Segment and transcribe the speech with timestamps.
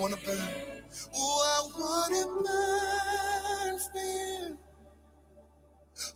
[0.00, 0.38] wanna burn.
[1.14, 4.58] Oh, I wanna burn for you.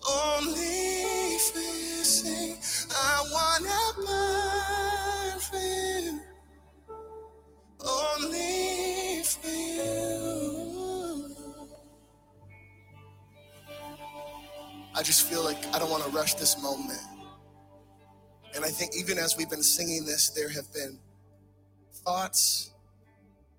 [0.09, 2.05] Only for you.
[2.05, 2.57] Sing.
[2.91, 6.21] I wanna burn for you.
[7.87, 10.04] Only for you.
[14.94, 17.01] I just feel like I don't want to rush this moment.
[18.55, 21.01] And I think even as we've been singing this, there have been
[22.05, 22.73] thoughts,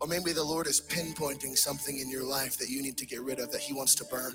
[0.06, 3.22] or maybe the Lord is pinpointing something in your life that you need to get
[3.22, 4.34] rid of, that He wants to burn.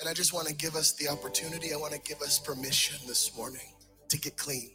[0.00, 2.98] And I just want to give us the opportunity, I want to give us permission
[3.06, 3.72] this morning
[4.08, 4.70] to get clean.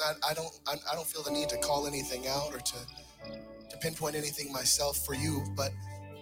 [0.00, 2.76] I, I don't I, I don't feel the need to call anything out or to
[3.70, 5.72] to pinpoint anything myself for you, but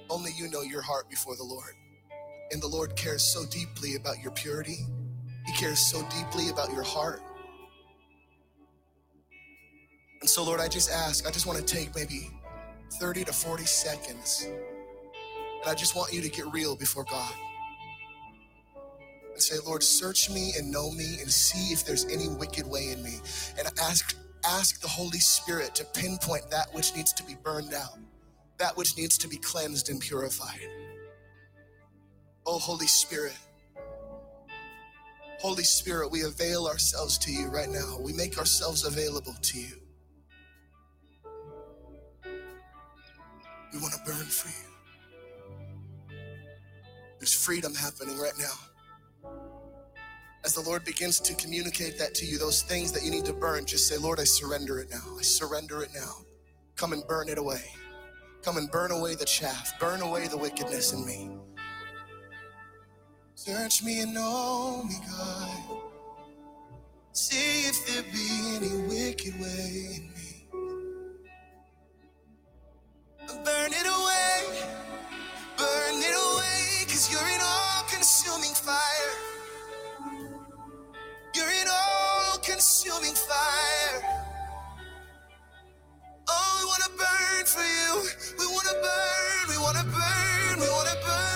[0.09, 1.75] only you know your heart before the Lord.
[2.53, 4.87] And the Lord cares so deeply about your purity.
[5.47, 7.21] He cares so deeply about your heart.
[10.21, 12.31] And so, Lord, I just ask, I just want to take maybe
[12.95, 14.47] 30 to 40 seconds.
[14.47, 17.33] And I just want you to get real before God
[19.37, 22.89] and say, Lord, search me and know me and see if there's any wicked way
[22.91, 23.21] in me.
[23.59, 27.99] And ask, ask the Holy Spirit to pinpoint that which needs to be burned out,
[28.59, 30.69] that which needs to be cleansed and purified.
[32.47, 33.37] Oh, Holy Spirit,
[35.41, 37.99] Holy Spirit, we avail ourselves to you right now.
[38.01, 39.77] We make ourselves available to you.
[43.73, 44.67] We want to burn for you.
[47.19, 48.55] There's freedom happening right now.
[50.45, 53.33] As the Lord begins to communicate that to you, those things that you need to
[53.33, 55.17] burn, just say, Lord, I surrender it now.
[55.19, 56.15] I surrender it now.
[56.77, 57.65] Come and burn it away.
[58.43, 59.79] Come and burn away the chaff.
[59.81, 61.31] Burn away the wickedness in me.
[63.39, 65.83] Search me and know me, God.
[67.13, 70.49] See if there be any wicked way in me.
[73.45, 74.69] Burn it away.
[75.59, 76.87] Burn it away.
[76.89, 79.13] Cause you're an all consuming fire.
[81.35, 84.25] You're an all consuming fire.
[86.27, 88.37] Oh, we want to burn for you.
[88.39, 89.51] We want to burn.
[89.51, 90.61] We want to burn.
[90.61, 91.36] We want to burn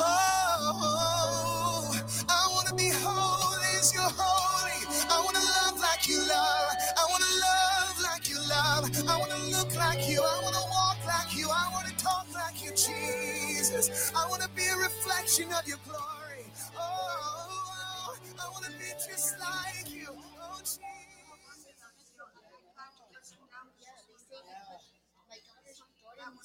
[0.00, 1.92] Oh,
[2.28, 4.80] I want to be holy as you're holy.
[5.10, 6.72] I want to love like you love.
[6.98, 8.84] I want to love like you love.
[9.08, 10.22] I want to look like you.
[10.22, 11.48] I want to walk like you.
[11.50, 14.12] I want to talk like you, Jesus.
[14.16, 16.46] I want to be a reflection of your glory.
[16.78, 20.08] Oh, I want to be just like you.
[20.10, 20.80] Oh, Jesus.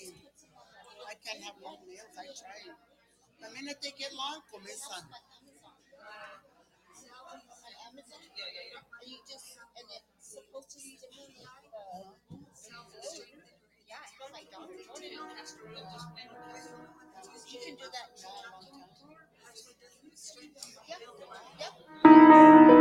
[1.28, 2.08] I can't have long nails.
[2.16, 2.72] I try.
[3.44, 5.04] The minute they get long, comienzan.
[9.04, 10.80] You just, and it's supposed to.
[10.80, 10.96] Yeah.
[17.52, 18.08] You can do that.
[20.88, 21.00] Yep,
[21.59, 22.77] yep.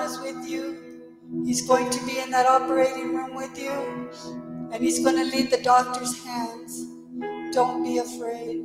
[0.00, 0.78] God is with you.
[1.44, 4.08] He's going to be in that operating room with you,
[4.72, 6.86] and He's going to lead the doctor's hands.
[7.52, 8.62] Don't be afraid.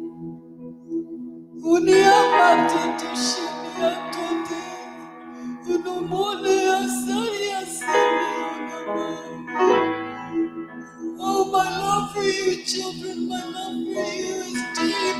[11.19, 15.17] Oh, my love for you, children, my love for you is deep.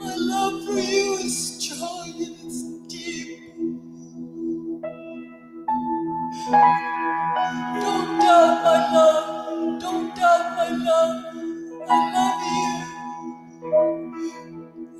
[0.00, 2.12] My love for you is strong
[6.46, 9.80] Don't doubt my love.
[9.80, 11.24] Don't doubt my love.
[11.88, 12.72] I love you.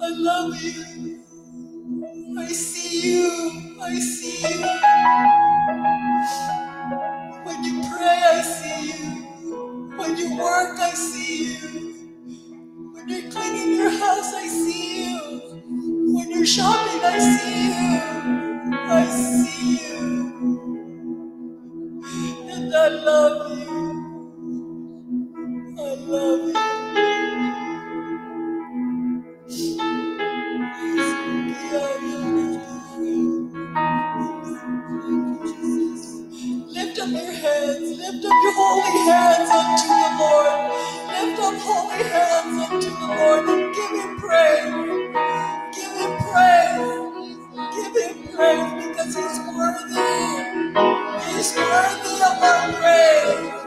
[0.03, 1.21] I love you.
[2.39, 3.79] I see you.
[3.83, 4.67] I see you.
[7.45, 9.39] When you pray, I see you.
[9.99, 11.95] When you work, I see you.
[12.81, 15.21] When you're cleaning your house, I see you.
[16.17, 18.01] When you're shopping, I see you.
[18.91, 20.14] I see you.
[22.75, 24.19] I love you.
[25.79, 26.55] I love you.
[36.71, 40.73] Lift up your hands, lift up your holy hands unto the Lord.
[41.09, 45.15] Lift up holy hands unto the Lord and give him praise.
[45.77, 47.14] Give him praise.
[47.95, 49.95] Praise because he's worthy.
[51.27, 53.64] He's worthy of our praise.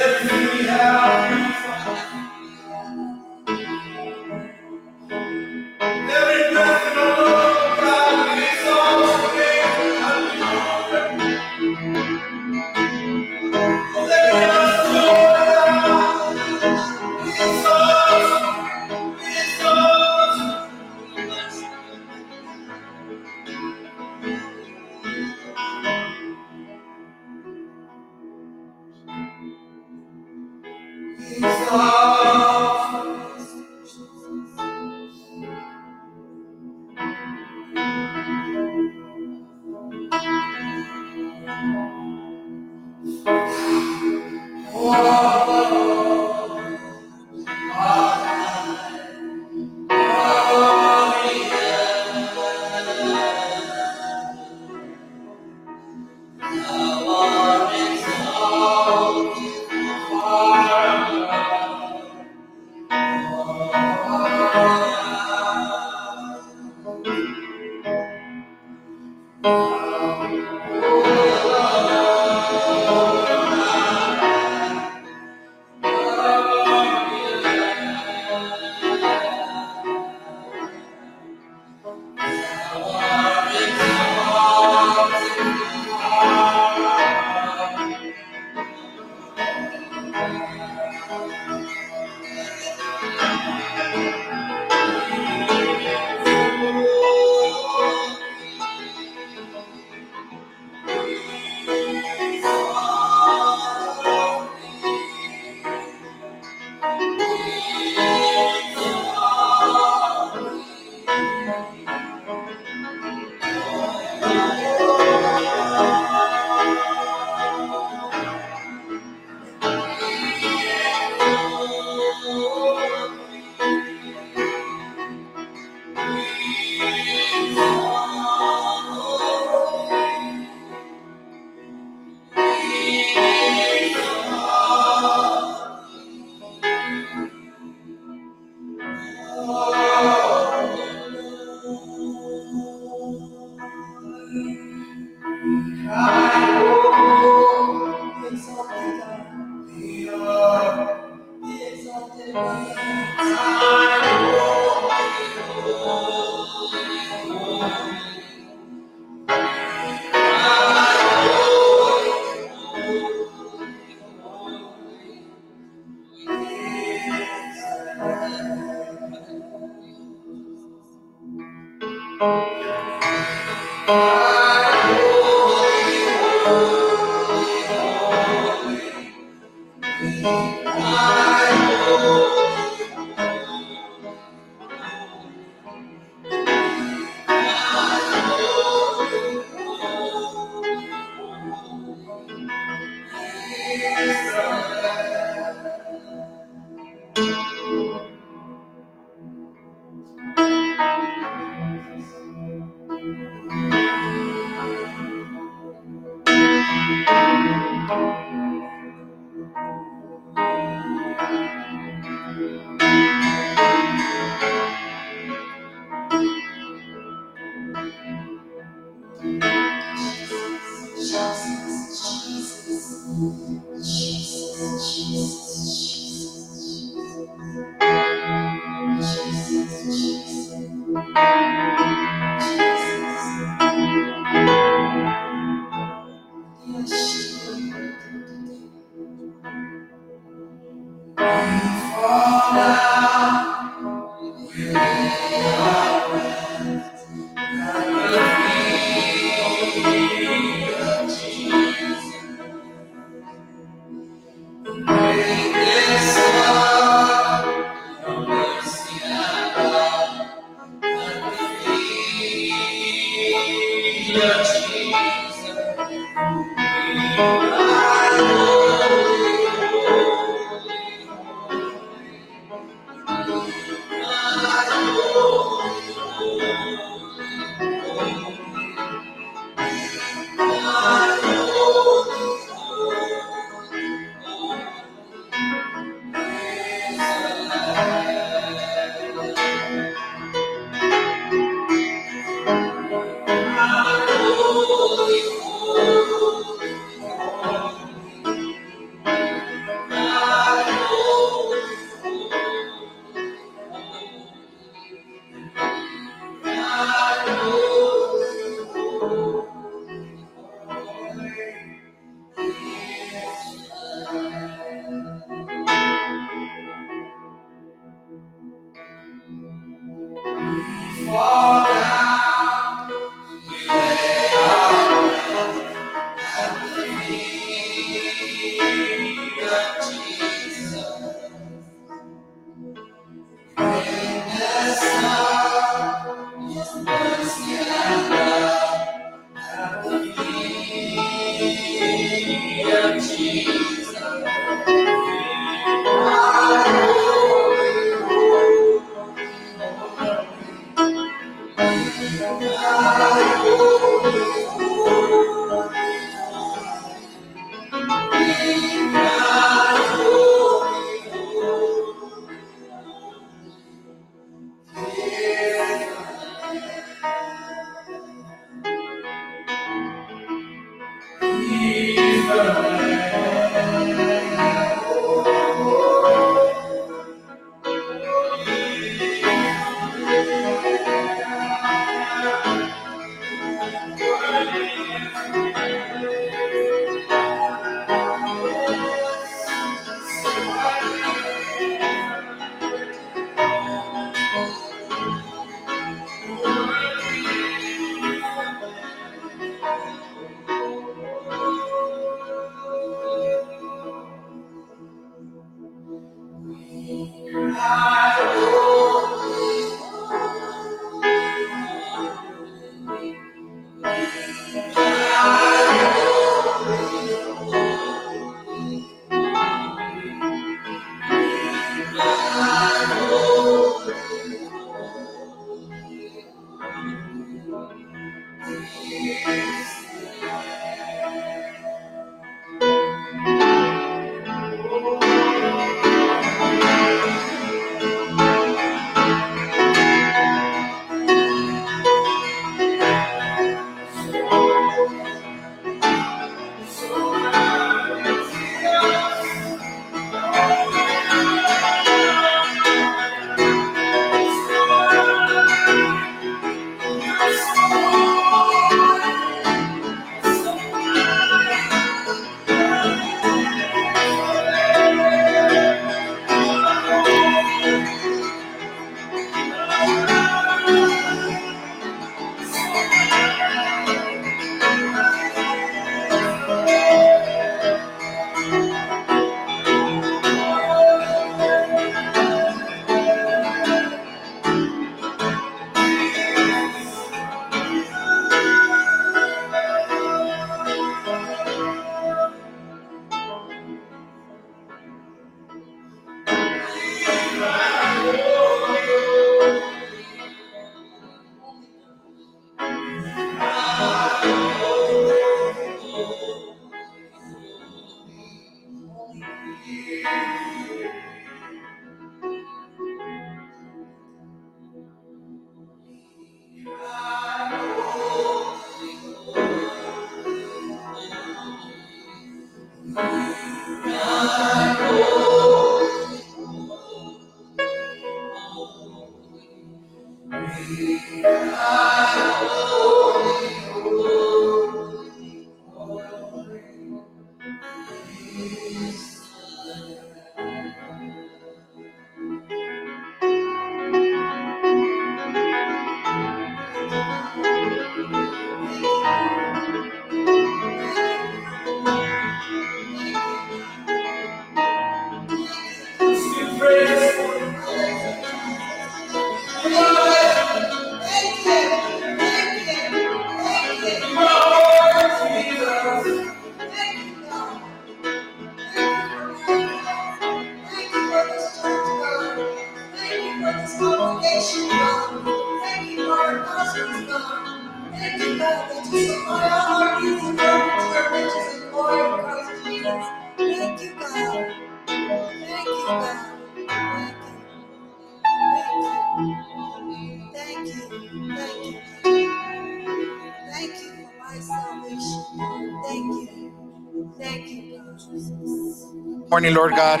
[599.44, 600.00] Morning, Lord God.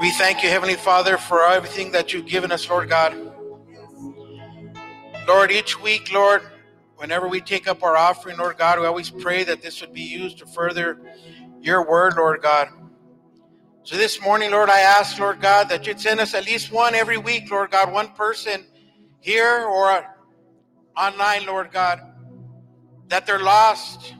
[0.00, 3.16] We thank you, Heavenly Father, for everything that you've given us, Lord God.
[5.26, 6.42] Lord, each week, Lord,
[6.94, 10.02] whenever we take up our offering, Lord God, we always pray that this would be
[10.02, 11.00] used to further
[11.60, 12.68] your word, Lord God.
[13.82, 16.94] So this morning, Lord, I ask, Lord God, that you'd send us at least one
[16.94, 18.64] every week, Lord God, one person
[19.18, 20.06] here or
[20.96, 22.00] online, Lord God,
[23.08, 24.14] that they're lost,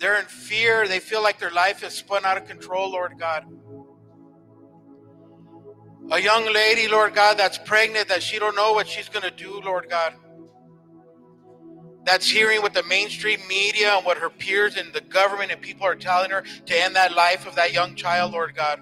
[0.00, 3.44] they're in fear, they feel like their life is spun out of control, Lord God.
[6.10, 9.30] A young lady, Lord God, that's pregnant, that she don't know what she's going to
[9.30, 10.14] do, Lord God.
[12.04, 15.86] That's hearing what the mainstream media and what her peers and the government and people
[15.86, 18.80] are telling her to end that life of that young child, Lord God.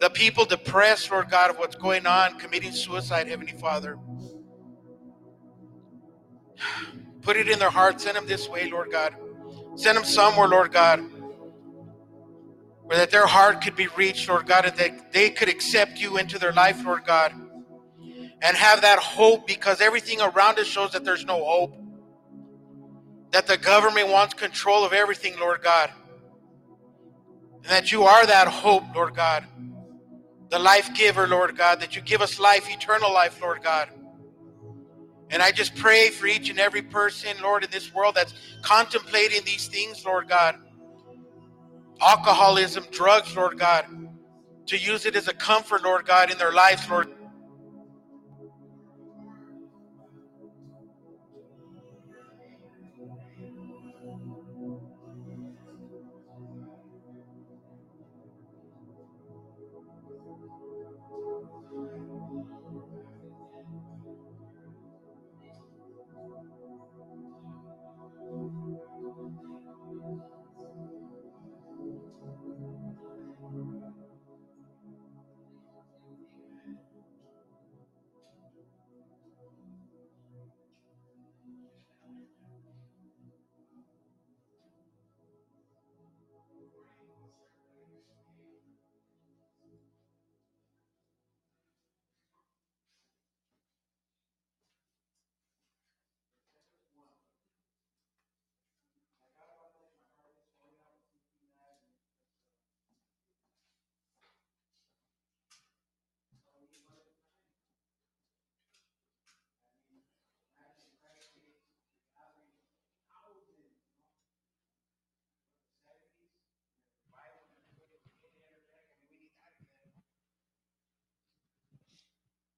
[0.00, 3.98] The people depressed, Lord God, of what's going on, committing suicide, Heavenly Father.
[7.22, 8.00] Put it in their heart.
[8.00, 9.14] Send them this way, Lord God.
[9.76, 11.00] Send them somewhere, Lord God,
[12.82, 16.16] where that their heart could be reached, Lord God, and that they could accept you
[16.16, 17.32] into their life, Lord God,
[18.42, 21.76] and have that hope because everything around us shows that there's no hope.
[23.30, 25.90] That the government wants control of everything, Lord God.
[27.62, 29.44] And that you are that hope, Lord God.
[30.48, 33.88] The life giver, Lord God, that you give us life, eternal life, Lord God.
[35.30, 39.44] And I just pray for each and every person, Lord, in this world that's contemplating
[39.44, 40.56] these things, Lord God.
[42.00, 43.86] Alcoholism, drugs, Lord God.
[44.66, 47.08] To use it as a comfort, Lord God, in their lives, Lord.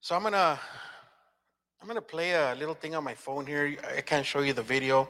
[0.05, 0.59] So I'm gonna
[1.81, 3.77] I'm gonna play a little thing on my phone here.
[3.97, 5.09] I can't show you the video.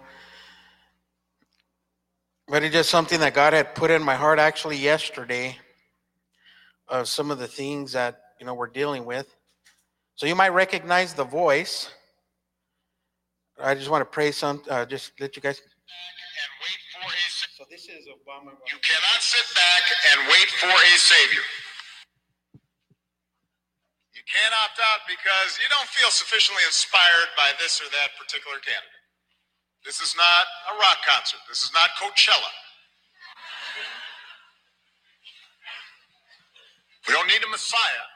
[2.47, 5.57] But it's just something that God had put in my heart actually yesterday
[6.89, 9.35] of some of the things that you know we're dealing with.
[10.15, 11.89] So you might recognize the voice.
[13.59, 17.57] I just want to pray some uh, just let you guys and wait for a
[17.57, 18.51] So this is Obama.
[18.71, 19.83] you cannot sit back
[20.13, 21.41] and wait for a savior.
[24.23, 28.63] You can't opt out because you don't feel sufficiently inspired by this or that particular
[28.63, 29.03] candidate.
[29.85, 31.43] This is not a rock concert.
[31.49, 32.47] This is not Coachella.
[37.09, 38.07] We don't need a messiah.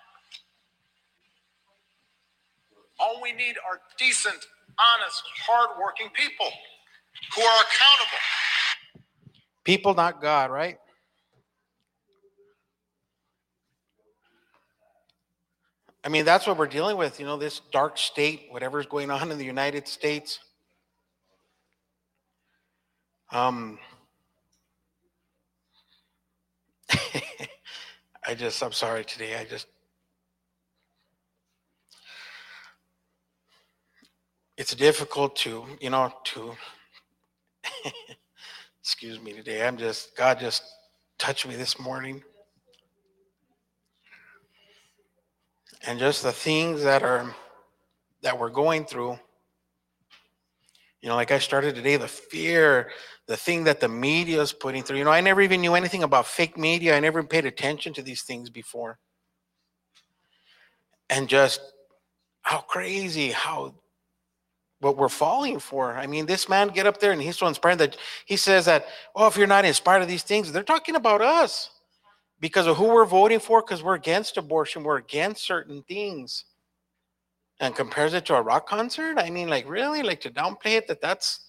[3.01, 4.47] All we need are decent,
[4.79, 6.51] honest, hardworking people
[7.35, 8.23] who are accountable.
[9.65, 10.79] People, not God, right?
[16.07, 19.33] I mean, that's what we're dealing with, you know, this dark state, whatever's going on
[19.33, 20.39] in the United States.
[23.33, 23.81] Um,
[28.25, 29.37] I just, I'm sorry today.
[29.37, 29.67] I just,
[34.57, 36.55] it's difficult to, you know, to,
[38.81, 39.67] excuse me today.
[39.67, 40.63] I'm just, God just
[41.19, 42.23] touched me this morning.
[45.87, 47.33] And just the things that are,
[48.23, 49.19] that we're going through.
[51.01, 52.91] You know, like I started today, the fear,
[53.27, 54.99] the thing that the media is putting through.
[54.99, 56.97] You know, I never even knew anything about fake media.
[56.97, 58.99] I never paid attention to these things before.
[61.09, 61.61] And just
[62.43, 63.75] how crazy, how
[64.81, 65.95] what we're falling for.
[65.95, 68.87] I mean, this man get up there and he's so inspired that he says that,
[69.15, 71.71] oh, if you're not inspired of these things, they're talking about us
[72.41, 76.45] because of who we're voting for, because we're against abortion, we're against certain things.
[77.59, 79.19] And compares it to a rock concert.
[79.19, 81.47] I mean, like really, like to downplay it that that's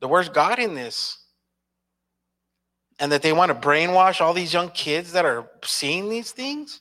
[0.00, 1.18] the worst God in this?
[3.00, 6.80] And that they want to brainwash all these young kids that are seeing these things?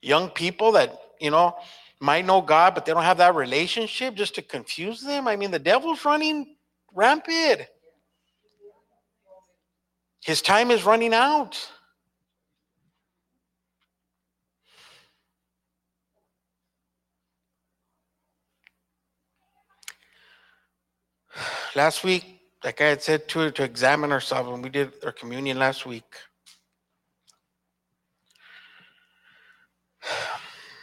[0.00, 1.56] Young people that, you know,
[2.00, 5.28] might know God, but they don't have that relationship just to confuse them.
[5.28, 6.56] I mean, the devil's running
[6.94, 7.62] rampant.
[10.20, 11.56] His time is running out.
[21.74, 25.58] Last week, like I had said to to examine ourselves when we did our communion
[25.58, 26.16] last week.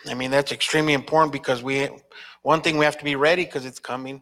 [0.07, 1.89] I mean, that's extremely important because we,
[2.43, 4.21] one thing we have to be ready because it's coming.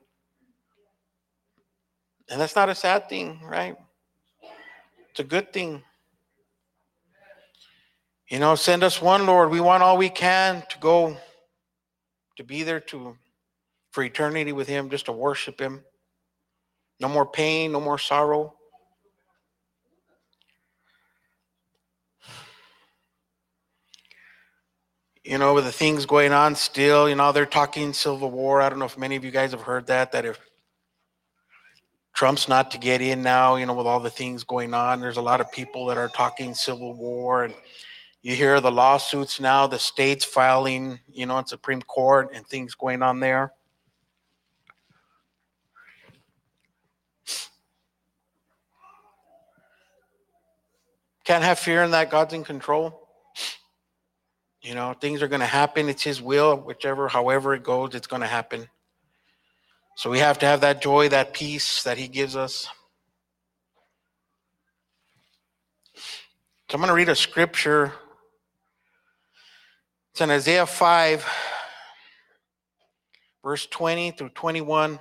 [2.29, 3.75] And that's not a sad thing, right?
[5.13, 5.83] It's a good thing.
[8.29, 9.51] You know, send us one, Lord.
[9.51, 11.15] We want all we can to go,
[12.37, 13.15] to be there to,
[13.91, 15.83] for eternity with Him, just to worship Him.
[16.99, 18.55] No more pain, no more sorrow.
[25.23, 28.61] you know, with the things going on still, you know, they're talking civil war.
[28.61, 30.39] I don't know if many of you guys have heard that, that if
[32.13, 35.17] Trump's not to get in now, you know, with all the things going on, there's
[35.17, 37.45] a lot of people that are talking civil war.
[37.45, 37.55] And
[38.21, 42.75] you hear the lawsuits now, the states filing, you know, in Supreme Court and things
[42.75, 43.53] going on there.
[51.23, 53.07] Can't have fear in that God's in control.
[54.61, 55.89] You know, things are going to happen.
[55.89, 58.69] It's His will, whichever, however it goes, it's going to happen.
[59.95, 62.67] So we have to have that joy, that peace that He gives us.
[65.95, 67.93] So I'm going to read a scripture.
[70.11, 71.25] It's in Isaiah 5,
[73.43, 74.99] verse 20 through 21.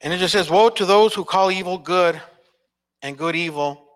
[0.00, 2.20] And it just says, Woe to those who call evil good
[3.02, 3.88] and good evil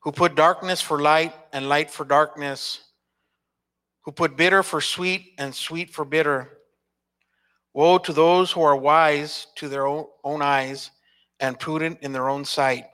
[0.00, 2.80] who put darkness for light and light for darkness,
[4.04, 6.50] who put bitter for sweet and sweet for bitter.
[7.74, 10.90] Woe to those who are wise to their own eyes
[11.38, 12.84] and prudent in their own sight.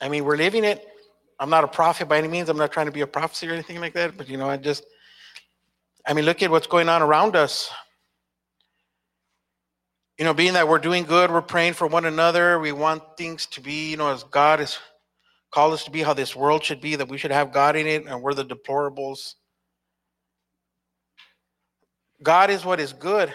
[0.00, 0.86] I mean, we're living it.
[1.38, 2.48] I'm not a prophet by any means.
[2.48, 4.56] I'm not trying to be a prophecy or anything like that, but you know, I
[4.56, 4.84] just,
[6.06, 7.70] I mean, look at what's going on around us
[10.18, 12.58] you know, being that we're doing good, we're praying for one another.
[12.58, 14.78] We want things to be, you know, as God has
[15.50, 17.86] called us to be, how this world should be, that we should have God in
[17.86, 19.34] it, and we're the deplorables.
[22.22, 23.32] God is what is good.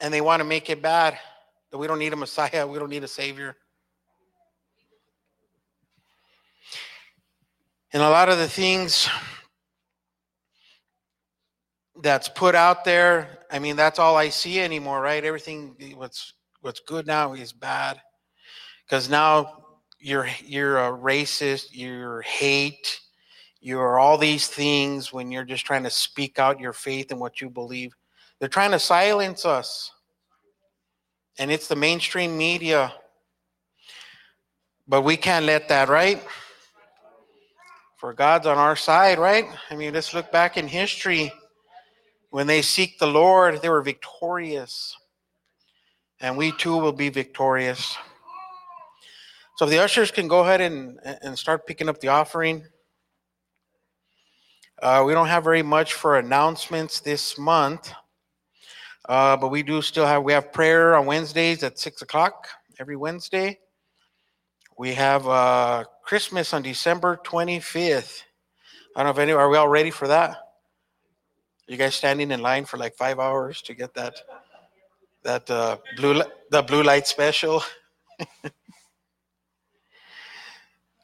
[0.00, 1.18] And they want to make it bad.
[1.70, 3.56] That we don't need a Messiah, we don't need a Savior.
[7.92, 9.08] And a lot of the things
[12.02, 15.24] that's put out there I mean, that's all I see anymore, right?
[15.24, 18.00] Everything what's what's good now is bad.
[18.84, 19.64] Because now
[19.98, 23.00] you're you're a racist, you're hate,
[23.60, 27.40] you're all these things when you're just trying to speak out your faith and what
[27.40, 27.92] you believe.
[28.38, 29.90] They're trying to silence us.
[31.38, 32.92] And it's the mainstream media.
[34.88, 36.22] But we can't let that, right?
[37.98, 39.46] For God's on our side, right?
[39.70, 41.32] I mean, let's look back in history
[42.30, 44.96] when they seek the Lord, they were victorious.
[46.20, 47.96] And we too will be victorious.
[49.56, 52.64] So the ushers can go ahead and, and start picking up the offering.
[54.82, 57.92] Uh, we don't have very much for announcements this month.
[59.08, 62.46] Uh, but we do still have we have prayer on Wednesdays at six o'clock
[62.78, 63.58] every Wednesday.
[64.78, 68.22] We have uh, Christmas on December 25th.
[68.96, 70.38] I don't know if any are we all ready for that?
[71.66, 74.14] You guys standing in line for like five hours to get that
[75.24, 77.62] that uh, blue the blue light special.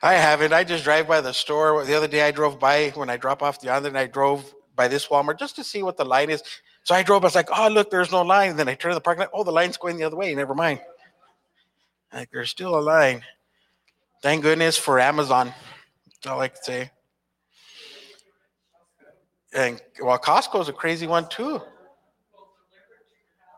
[0.03, 0.53] I haven't.
[0.53, 1.85] I just drive by the store.
[1.85, 4.55] The other day I drove by when I drop off the other and I drove
[4.75, 6.43] by this Walmart just to see what the line is.
[6.83, 8.51] So I drove, I was like, oh look, there's no line.
[8.51, 9.31] And then I turned to the parking lot.
[9.33, 10.35] Oh, the line's going the other way.
[10.35, 10.81] Never mind.
[12.13, 13.23] Like there's still a line.
[14.23, 15.53] Thank goodness for Amazon.
[16.07, 16.91] That's all I can say.
[19.55, 21.61] And well, Costco's a crazy one too.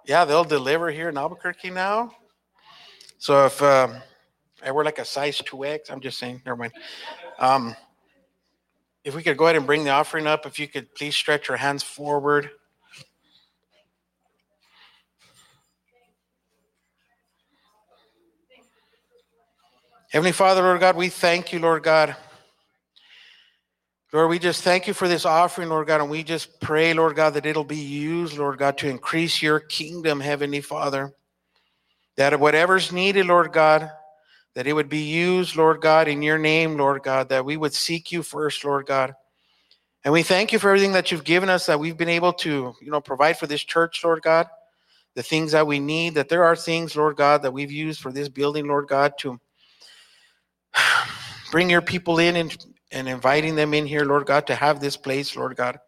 [0.07, 2.13] Yeah, they'll deliver here in Albuquerque now.
[3.19, 3.97] So if um,
[4.63, 6.73] Wear like a size 2X, I'm just saying, never mind.
[7.39, 7.77] Um,
[9.05, 11.49] if we could go ahead and bring the offering up, if you could please stretch
[11.49, 12.51] your hands forward.
[20.11, 22.17] Heavenly Father, Lord God, we thank you, Lord God.
[24.11, 27.15] Lord, we just thank you for this offering, Lord God, and we just pray, Lord
[27.15, 31.13] God, that it'll be used, Lord God, to increase your kingdom, Heavenly Father.
[32.17, 33.91] That whatever's needed, Lord God,
[34.59, 37.73] that it would be used, Lord God, in your name, Lord God, that we would
[37.73, 39.15] seek you first, Lord God.
[40.03, 42.75] And we thank you for everything that you've given us, that we've been able to,
[42.81, 44.49] you know, provide for this church, Lord God,
[45.15, 48.11] the things that we need, that there are things, Lord God, that we've used for
[48.11, 49.39] this building, Lord God, to
[51.53, 54.97] bring your people in and, and inviting them in here, Lord God, to have this
[54.97, 55.79] place, Lord God.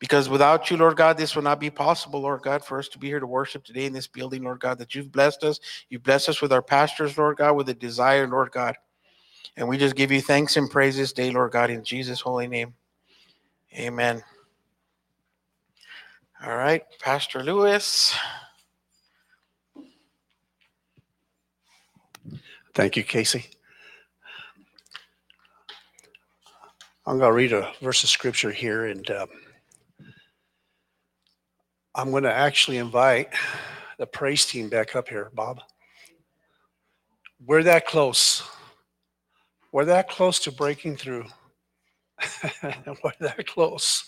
[0.00, 2.98] Because without you, Lord God, this would not be possible, Lord God, for us to
[2.98, 5.60] be here to worship today in this building, Lord God, that you've blessed us.
[5.90, 8.76] You've blessed us with our pastors, Lord God, with a desire, Lord God.
[9.58, 12.48] And we just give you thanks and praise this day, Lord God, in Jesus' holy
[12.48, 12.74] name.
[13.78, 14.22] Amen.
[16.42, 18.14] All right, Pastor Lewis.
[22.74, 23.44] Thank you, Casey.
[27.06, 29.28] I'm going to read a verse of scripture here, and um,
[32.00, 33.28] I'm going to actually invite
[33.98, 35.60] the praise team back up here, Bob.
[37.44, 38.42] We're that close.
[39.70, 41.26] We're that close to breaking through.
[42.62, 44.06] We're that close.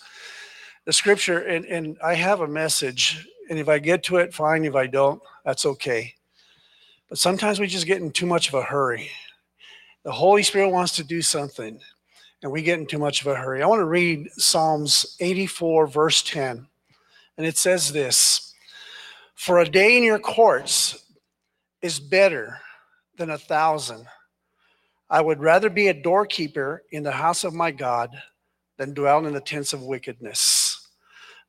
[0.85, 4.65] The scripture, and, and I have a message, and if I get to it, fine.
[4.65, 6.15] If I don't, that's okay.
[7.09, 9.11] But sometimes we just get in too much of a hurry.
[10.03, 11.79] The Holy Spirit wants to do something,
[12.41, 13.61] and we get in too much of a hurry.
[13.61, 16.67] I want to read Psalms 84, verse 10.
[17.37, 18.53] And it says this
[19.35, 21.03] For a day in your courts
[21.81, 22.59] is better
[23.17, 24.07] than a thousand.
[25.09, 28.09] I would rather be a doorkeeper in the house of my God
[28.77, 30.87] than dwell in the tents of wickedness.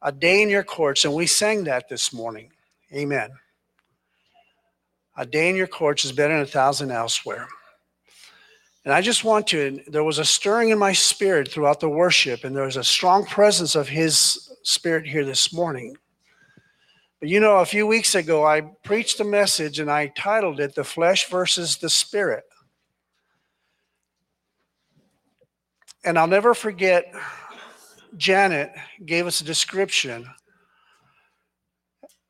[0.03, 2.51] A day in your courts, and we sang that this morning.
[2.93, 3.31] Amen.
[5.17, 7.49] A day in your courts is better than a thousand elsewhere.
[8.85, 12.45] And I just want to, there was a stirring in my spirit throughout the worship,
[12.45, 15.97] and there was a strong presence of His Spirit here this morning.
[17.21, 20.75] But you know, a few weeks ago, I preached a message and I titled it
[20.75, 22.45] The Flesh versus the Spirit.
[26.05, 27.15] And I'll never forget,
[28.17, 28.73] Janet
[29.07, 30.27] gave us a description.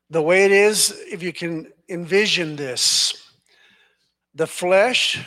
[0.09, 3.31] The way it is, if you can envision this,
[4.33, 5.25] the flesh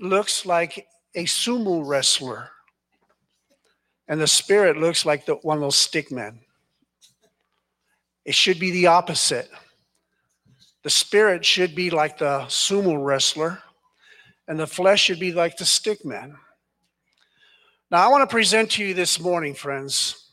[0.00, 2.50] looks like a sumo wrestler,
[4.06, 6.40] and the spirit looks like the, one of those stick men.
[8.28, 9.50] It should be the opposite.
[10.82, 13.62] The spirit should be like the sumo wrestler,
[14.46, 16.36] and the flesh should be like the stick man.
[17.90, 20.30] Now, I want to present to you this morning, friends,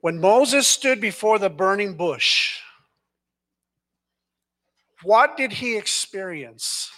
[0.00, 2.58] when Moses stood before the burning bush,
[5.02, 6.90] what did he experience?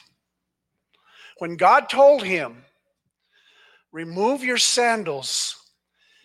[1.38, 2.64] When God told him,
[3.90, 5.56] Remove your sandals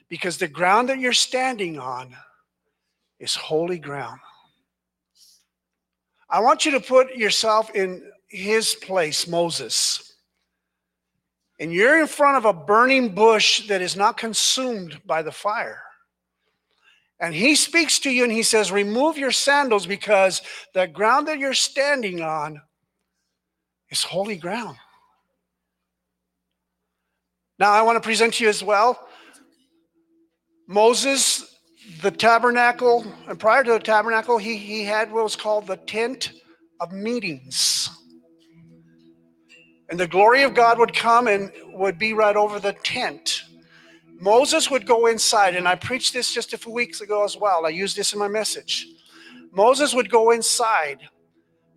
[0.07, 2.15] because the ground that you're standing on
[3.21, 4.19] is holy ground.
[6.29, 10.15] I want you to put yourself in his place, Moses.
[11.59, 15.83] And you're in front of a burning bush that is not consumed by the fire.
[17.19, 20.41] And he speaks to you and he says, Remove your sandals because
[20.73, 22.59] the ground that you're standing on
[23.91, 24.77] is holy ground.
[27.59, 29.07] Now, I want to present to you as well
[30.67, 31.50] Moses,
[32.01, 36.33] the tabernacle, and prior to the tabernacle, he, he had what was called the tent
[36.79, 37.89] of meetings.
[39.89, 43.43] And the glory of God would come and would be right over the tent.
[44.19, 47.65] Moses would go inside, and I preached this just a few weeks ago as well.
[47.65, 48.87] I used this in my message.
[49.51, 50.99] Moses would go inside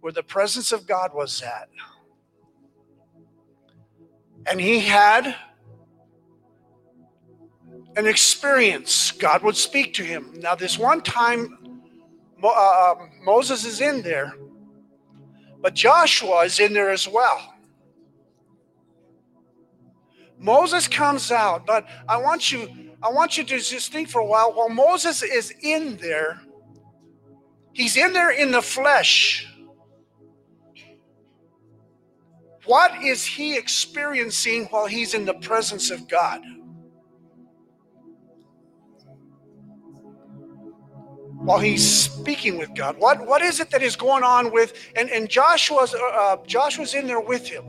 [0.00, 1.68] where the presence of God was at.
[4.46, 5.34] And he had
[7.96, 9.12] an experience.
[9.12, 10.32] God would speak to him.
[10.36, 11.80] Now, this one time,
[12.42, 14.34] uh, um, Moses is in there,
[15.60, 17.54] but Joshua is in there as well.
[20.38, 22.68] Moses comes out, but I want you,
[23.02, 24.52] I want you to just think for a while.
[24.52, 26.40] While Moses is in there,
[27.72, 29.48] he's in there in the flesh.
[32.66, 36.42] What is he experiencing while he's in the presence of God?
[41.44, 42.96] While he's speaking with God?
[42.98, 46.94] What what is it that is going on with and and Joshua's uh, uh, Joshua's
[46.94, 47.64] in there with him.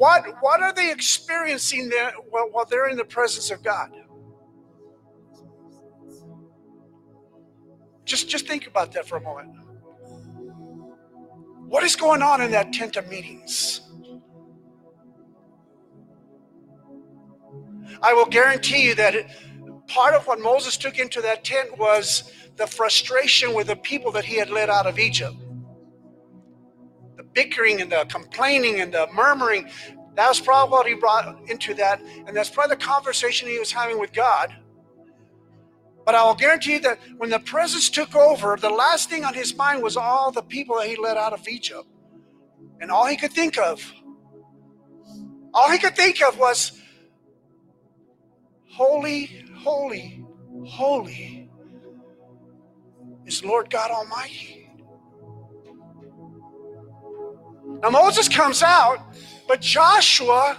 [0.00, 3.90] What, what are they experiencing there while, while they're in the presence of God?
[8.06, 9.50] Just, just think about that for a moment.
[11.68, 13.82] What is going on in that tent of meetings?
[18.00, 19.26] I will guarantee you that it,
[19.86, 24.24] part of what Moses took into that tent was the frustration with the people that
[24.24, 25.34] he had led out of Egypt.
[27.16, 29.70] The bickering and the complaining and the murmuring.
[30.14, 32.02] That was probably what he brought into that.
[32.26, 34.54] And that's probably the conversation he was having with God.
[36.04, 39.32] But I will guarantee you that when the presence took over, the last thing on
[39.32, 41.88] his mind was all the people that he led out of Egypt.
[42.82, 43.80] And all he could think of,
[45.54, 46.78] all he could think of was,
[48.68, 50.24] Holy, holy,
[50.66, 51.39] holy
[53.26, 54.70] is Lord God Almighty.
[57.82, 58.98] Now Moses comes out,
[59.48, 60.58] but Joshua,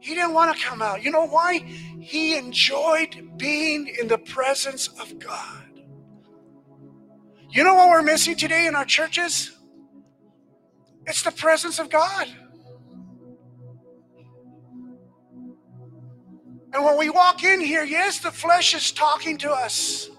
[0.00, 1.02] he didn't want to come out.
[1.02, 1.58] You know why?
[1.58, 5.64] He enjoyed being in the presence of God.
[7.50, 9.52] You know what we're missing today in our churches?
[11.06, 12.28] It's the presence of God.
[16.74, 20.10] And when we walk in here, yes, the flesh is talking to us.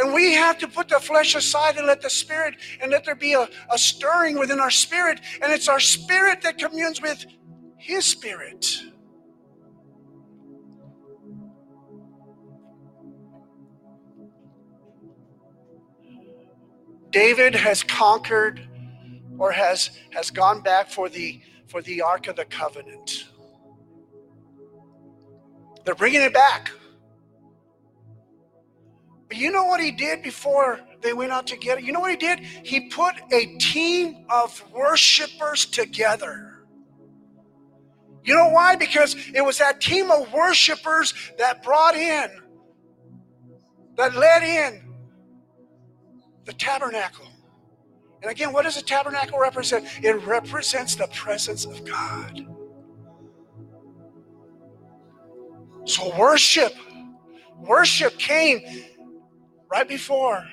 [0.00, 3.14] And we have to put the flesh aside and let the spirit, and let there
[3.14, 5.20] be a, a stirring within our spirit.
[5.42, 7.26] And it's our spirit that communes with
[7.76, 8.82] his spirit.
[17.10, 18.66] David has conquered
[19.38, 23.28] or has has gone back for the for the ark of the covenant.
[25.84, 26.70] They're bringing it back.
[29.30, 31.84] But you know what he did before they went out to get it?
[31.84, 32.40] You know what he did?
[32.40, 36.64] He put a team of worshipers together.
[38.24, 38.74] You know why?
[38.74, 42.28] Because it was that team of worshipers that brought in,
[43.96, 44.82] that led in
[46.44, 47.28] the tabernacle.
[48.22, 49.86] And again, what does the tabernacle represent?
[50.02, 52.46] It represents the presence of God.
[55.84, 56.74] So worship,
[57.56, 58.89] worship came
[59.70, 60.44] right before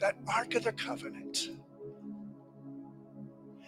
[0.00, 1.50] that Ark of the Covenant.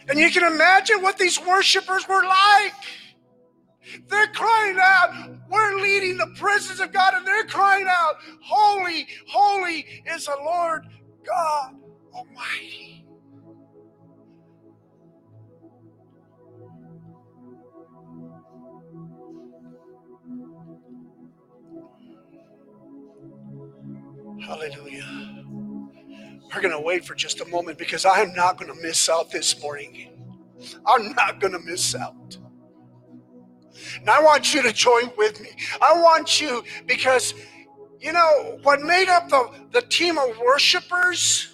[0.08, 2.74] And you can imagine what these worshipers were like.
[4.08, 9.86] They're crying out, We're leading the presence of God, and they're crying out, Holy, holy
[10.06, 10.86] is the Lord
[11.26, 11.74] God
[12.14, 12.99] Almighty.
[24.50, 25.44] Hallelujah.
[26.52, 29.08] We're going to wait for just a moment because I am not going to miss
[29.08, 30.10] out this morning.
[30.84, 32.36] I'm not going to miss out.
[34.00, 35.50] And I want you to join with me.
[35.80, 37.32] I want you because,
[38.00, 41.49] you know, what made up the, the team of worshipers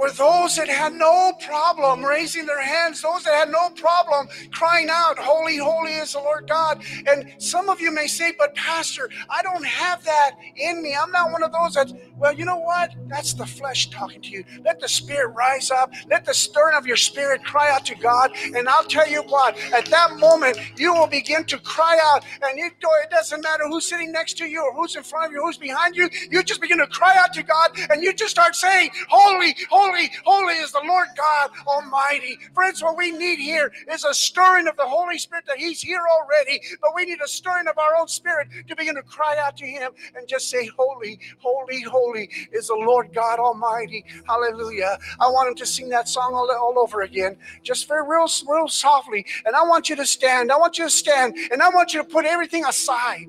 [0.00, 4.88] were those that had no problem raising their hands, those that had no problem crying
[4.90, 6.82] out, Holy, holy is the Lord God.
[7.06, 10.96] And some of you may say, But Pastor, I don't have that in me.
[11.00, 12.94] I'm not one of those that, well, you know what?
[13.08, 14.44] That's the flesh talking to you.
[14.64, 18.32] Let the spirit rise up, let the stirring of your spirit cry out to God.
[18.54, 22.58] And I'll tell you what, at that moment, you will begin to cry out, and
[22.58, 25.32] it, oh, it doesn't matter who's sitting next to you or who's in front of
[25.32, 26.08] you, who's behind you.
[26.30, 29.89] You just begin to cry out to God, and you just start saying, Holy, holy
[29.90, 32.38] Holy, holy is the Lord God Almighty.
[32.54, 36.02] Friends, what we need here is a stirring of the Holy Spirit that He's here
[36.16, 39.56] already, but we need a stirring of our own spirit to begin to cry out
[39.56, 44.04] to Him and just say, Holy, holy, holy is the Lord God Almighty.
[44.28, 44.96] Hallelujah.
[45.18, 48.68] I want Him to sing that song all, all over again, just very real, real
[48.68, 49.26] softly.
[49.44, 50.52] And I want you to stand.
[50.52, 53.26] I want you to stand, and I want you to put everything aside.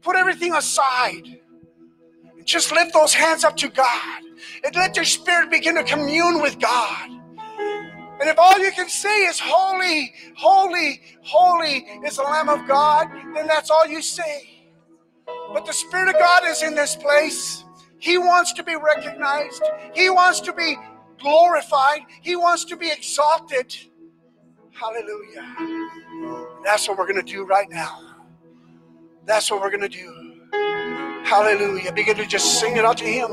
[0.00, 1.38] Put everything aside.
[2.44, 4.22] Just lift those hands up to God
[4.64, 7.10] and let your spirit begin to commune with God.
[8.22, 13.08] And if all you can say is holy, holy, holy is the Lamb of God,
[13.34, 14.64] then that's all you say.
[15.52, 17.64] But the Spirit of God is in this place.
[17.98, 19.62] He wants to be recognized,
[19.94, 20.76] He wants to be
[21.20, 23.76] glorified, He wants to be exalted.
[24.72, 25.56] Hallelujah.
[26.64, 28.00] That's what we're going to do right now.
[29.26, 30.40] That's what we're going to do.
[31.24, 31.92] Hallelujah.
[31.92, 33.30] Begin to just sing it out to Him.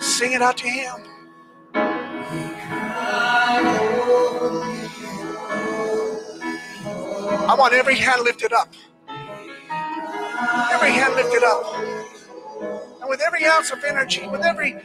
[0.00, 0.94] Sing it out to Him.
[7.34, 8.74] I want every hand lifted up.
[10.58, 11.86] Every hand lifted up.
[13.00, 14.76] And with every ounce of energy, with every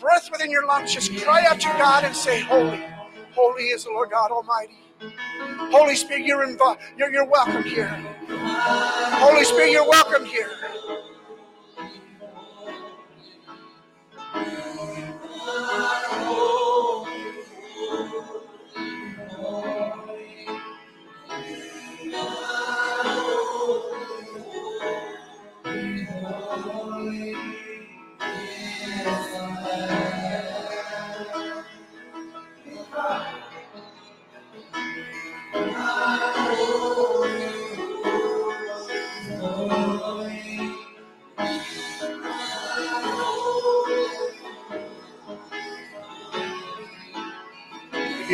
[0.00, 2.84] breath within your lungs, just cry out to God and say, Holy,
[3.34, 4.78] holy is the Lord God Almighty.
[5.58, 7.88] Holy Spirit, you're, invi- you're, you're welcome here.
[9.06, 10.50] Holy Spirit, you're welcome here.
[14.34, 15.14] If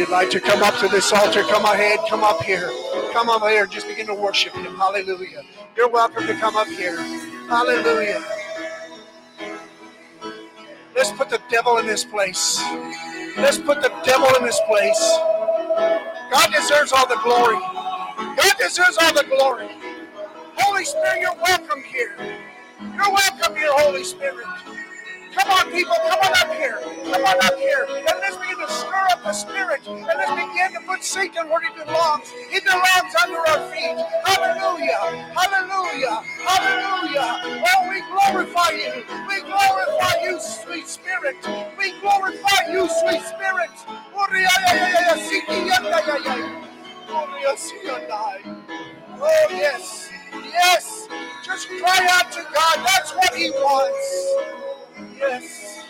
[0.00, 2.70] you'd like to come up to this altar, come ahead, come up here.
[3.12, 4.74] Come up here, just begin to worship Him.
[4.76, 5.42] Hallelujah.
[5.76, 6.96] You're welcome to come up here.
[7.48, 8.24] Hallelujah.
[10.96, 12.62] Let's put the devil in this place.
[13.36, 15.18] Let's put the devil in this place.
[16.30, 17.60] God deserves all the glory.
[17.60, 19.68] God deserves all the glory.
[20.56, 22.16] Holy Spirit, you're welcome here.
[22.80, 24.46] You're welcome here, Holy Spirit.
[25.40, 26.78] Come on, people, come on up here.
[27.12, 27.86] Come on up here.
[27.88, 29.80] And let's begin to stir up the spirit.
[29.88, 32.30] And let's begin to put Satan where he belongs.
[32.50, 33.96] He belongs under our feet.
[34.26, 35.32] Hallelujah.
[35.32, 36.22] Hallelujah.
[36.44, 37.64] Hallelujah.
[37.64, 39.04] Oh, we glorify you.
[39.28, 41.36] We glorify you, sweet spirit.
[41.78, 43.70] We glorify you, sweet spirit.
[49.22, 50.10] Oh, yes.
[50.52, 51.08] Yes.
[51.44, 52.86] Just cry out to God.
[52.86, 54.36] That's what he wants.
[54.98, 55.84] Yes.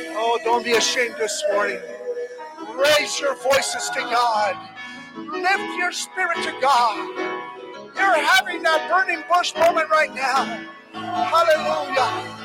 [0.00, 1.80] Oh, don't be ashamed this morning.
[2.76, 4.56] Raise your voices to God.
[5.16, 7.34] Lift your spirit to God.
[7.96, 10.66] You're having that burning bush moment right now.
[10.94, 12.36] Hallelujah.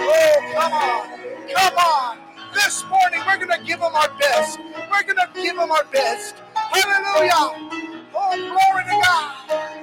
[0.00, 1.48] Oh, come on.
[1.54, 2.18] Come on.
[2.54, 4.58] This morning, we're going to give them our best.
[4.90, 6.36] We're going to give them our best.
[6.54, 7.70] Hallelujah.
[8.14, 9.77] Oh, glory to God.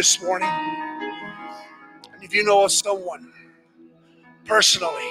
[0.00, 3.30] This morning, and if you know of someone
[4.46, 5.10] personally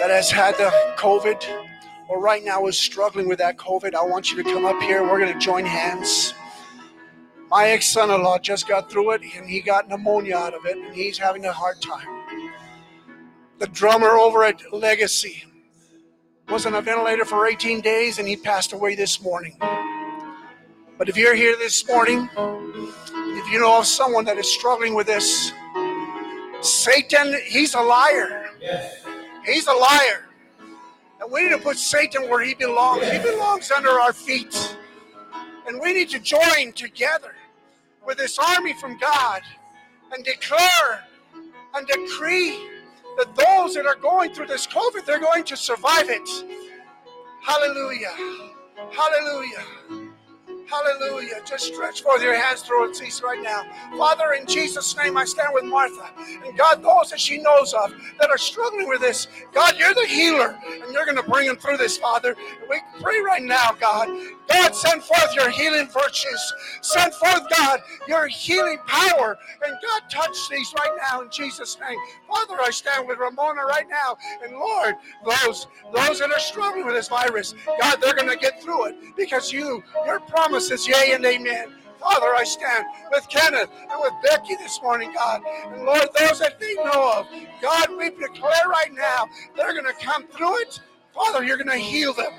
[0.00, 1.40] that has had the COVID
[2.08, 5.04] or right now is struggling with that COVID, I want you to come up here.
[5.04, 6.34] We're going to join hands.
[7.48, 10.66] My ex son in law just got through it and he got pneumonia out of
[10.66, 12.08] it and he's having a hard time.
[13.60, 15.44] The drummer over at Legacy
[16.48, 19.56] was on a ventilator for 18 days and he passed away this morning.
[20.98, 22.28] But if you're here this morning,
[23.48, 25.52] if you know of someone that is struggling with this,
[26.60, 28.50] Satan, he's a liar.
[29.46, 30.26] He's a liar.
[31.18, 33.10] And we need to put Satan where he belongs.
[33.10, 34.76] He belongs under our feet.
[35.66, 37.34] And we need to join together
[38.06, 39.40] with this army from God
[40.12, 41.06] and declare
[41.74, 42.50] and decree
[43.16, 46.28] that those that are going through this COVID, they're going to survive it.
[47.42, 48.12] Hallelujah.
[48.92, 49.64] Hallelujah.
[50.70, 51.40] Hallelujah.
[51.46, 53.64] Just stretch forth your hands towards cease right now.
[53.96, 56.10] Father, in Jesus' name, I stand with Martha.
[56.44, 60.06] And God, those that she knows of that are struggling with this, God, you're the
[60.06, 60.58] healer.
[60.66, 62.36] And you're going to bring them through this, Father.
[62.60, 64.08] And we pray right now, God.
[64.48, 66.54] God, send forth your healing virtues.
[66.82, 69.38] Send forth, God, your healing power.
[69.64, 71.98] And God, touch these right now in Jesus' name.
[72.28, 74.16] Father, I stand with Ramona right now.
[74.44, 78.62] And Lord, those, those that are struggling with this virus, God, they're going to get
[78.62, 81.74] through it because you, your promise is yea and amen.
[82.00, 85.40] Father, I stand with Kenneth and with Becky this morning, God.
[85.72, 87.26] And Lord, those that they know of,
[87.62, 89.26] God, we declare right now
[89.56, 90.80] they're going to come through it.
[91.14, 92.32] Father, you're going to heal them.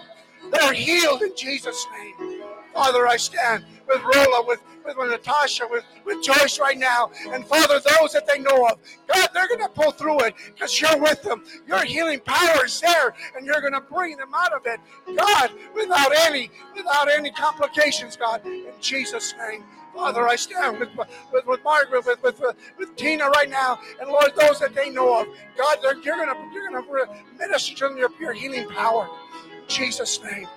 [0.51, 2.43] They're healed in Jesus' name.
[2.73, 7.11] Father, I stand with Rolla, with, with, Natasha, with, with Joyce right now.
[7.29, 8.79] And Father, those that they know of,
[9.11, 11.43] God, they're going to pull through it because you're with them.
[11.67, 14.79] Your healing power is there, and you're going to bring them out of it,
[15.15, 19.63] God, without any, without any complications, God, in Jesus' name.
[19.95, 20.89] Father, I stand with,
[21.33, 22.41] with, with Margaret, with, with,
[22.77, 25.27] with Tina right now, and Lord, those that they know of,
[25.57, 29.09] God, they're, you're going to you're to minister to them your, your healing power.
[29.51, 30.47] In Jesus' name.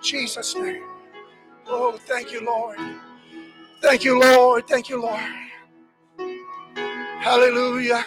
[0.00, 0.82] Jesus' name.
[1.66, 2.78] Oh, thank you, Lord.
[3.80, 4.66] Thank you, Lord.
[4.66, 5.20] Thank you, Lord.
[7.06, 8.04] Hallelujah.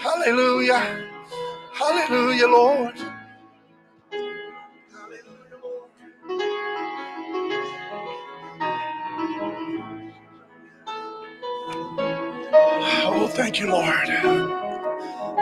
[0.00, 1.10] Hallelujah.
[1.72, 2.94] Hallelujah, Lord.
[13.04, 14.08] Oh, thank you, Lord.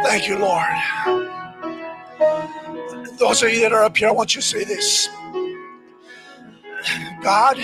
[0.05, 0.66] Thank you, Lord.
[3.19, 5.09] Those of you that are up here, I want you to say this
[7.23, 7.59] God,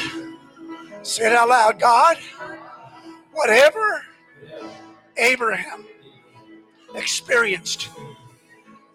[1.02, 2.18] say it out loud God,
[3.32, 4.04] whatever
[5.16, 5.86] Abraham
[6.94, 7.88] experienced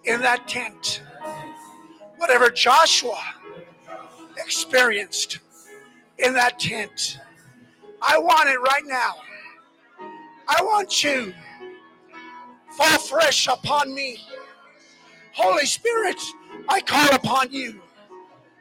[0.03, 1.03] in that tent,
[2.17, 3.19] whatever Joshua
[4.37, 5.39] experienced
[6.17, 7.19] in that tent,
[8.01, 9.13] I want it right now.
[10.47, 11.33] I want you
[12.71, 14.19] fall fresh upon me.
[15.33, 16.21] Holy Spirit,
[16.67, 17.81] I call upon you.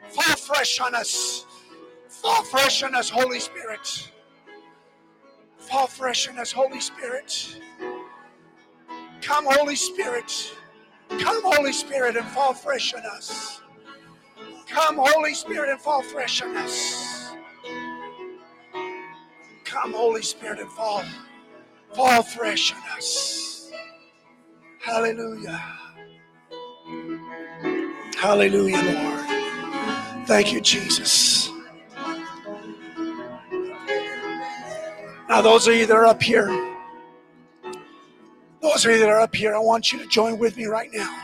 [0.09, 1.45] Fall fresh on us.
[2.21, 4.11] Fall fresh on us, Holy Spirit.
[5.57, 7.59] Fall fresh on us, Holy Spirit.
[9.21, 10.53] Come, Holy Spirit.
[11.09, 13.61] Come, Holy Spirit, and fall fresh on us.
[14.67, 17.31] Come, Holy Spirit, and fall fresh on us.
[19.63, 21.03] Come, Holy Spirit, and fall,
[21.93, 23.71] fall fresh on us.
[24.79, 25.63] Hallelujah.
[28.17, 30.27] Hallelujah, Lord.
[30.27, 31.50] Thank you, Jesus.
[35.31, 36.45] Now, those of you that are up here,
[38.61, 40.89] those of you that are up here, I want you to join with me right
[40.91, 41.23] now.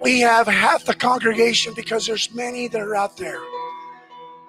[0.00, 3.38] We have half the congregation because there's many that are out there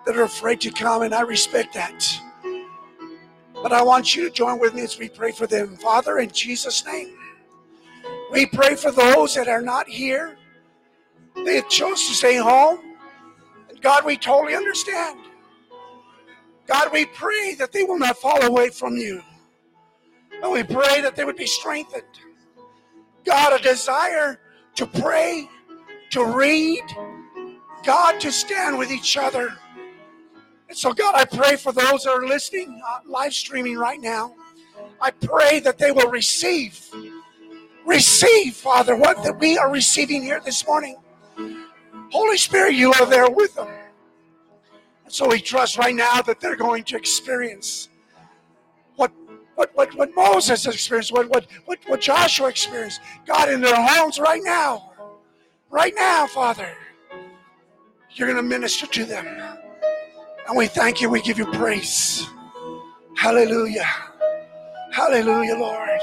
[0.08, 2.04] that are afraid to come, and I respect that.
[3.54, 5.78] But I want you to join with me as we pray for them.
[5.78, 7.16] Father, in Jesus' name,
[8.32, 10.40] we pray for those that are not here.
[11.36, 12.80] They chose to stay home.
[13.70, 15.20] And God, we totally understand.
[16.70, 19.24] God, we pray that they will not fall away from you.
[20.44, 22.04] And we pray that they would be strengthened.
[23.26, 24.40] God, a desire
[24.76, 25.50] to pray,
[26.12, 26.84] to read,
[27.84, 29.52] God, to stand with each other.
[30.68, 34.36] And so, God, I pray for those that are listening, uh, live streaming right now.
[35.02, 36.80] I pray that they will receive,
[37.84, 40.98] receive, Father, what that we are receiving here this morning.
[42.12, 43.68] Holy Spirit, you are there with them.
[45.10, 47.90] So we trust right now that they're going to experience
[48.96, 49.12] what
[49.56, 53.02] what what, what Moses experienced, what, what what what Joshua experienced.
[53.26, 54.94] God in their homes right now.
[55.70, 56.70] Right now, Father.
[58.12, 59.26] You're going to minister to them.
[60.48, 61.10] And we thank you.
[61.10, 62.28] We give you praise.
[63.16, 63.88] Hallelujah.
[64.92, 66.00] Hallelujah, Lord.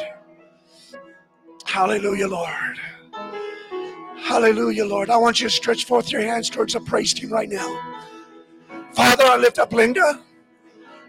[1.65, 2.79] Hallelujah, Lord.
[4.19, 5.11] Hallelujah, Lord.
[5.11, 7.96] I want you to stretch forth your hands towards the praise team right now.
[8.97, 10.23] Father, I lift up Linda,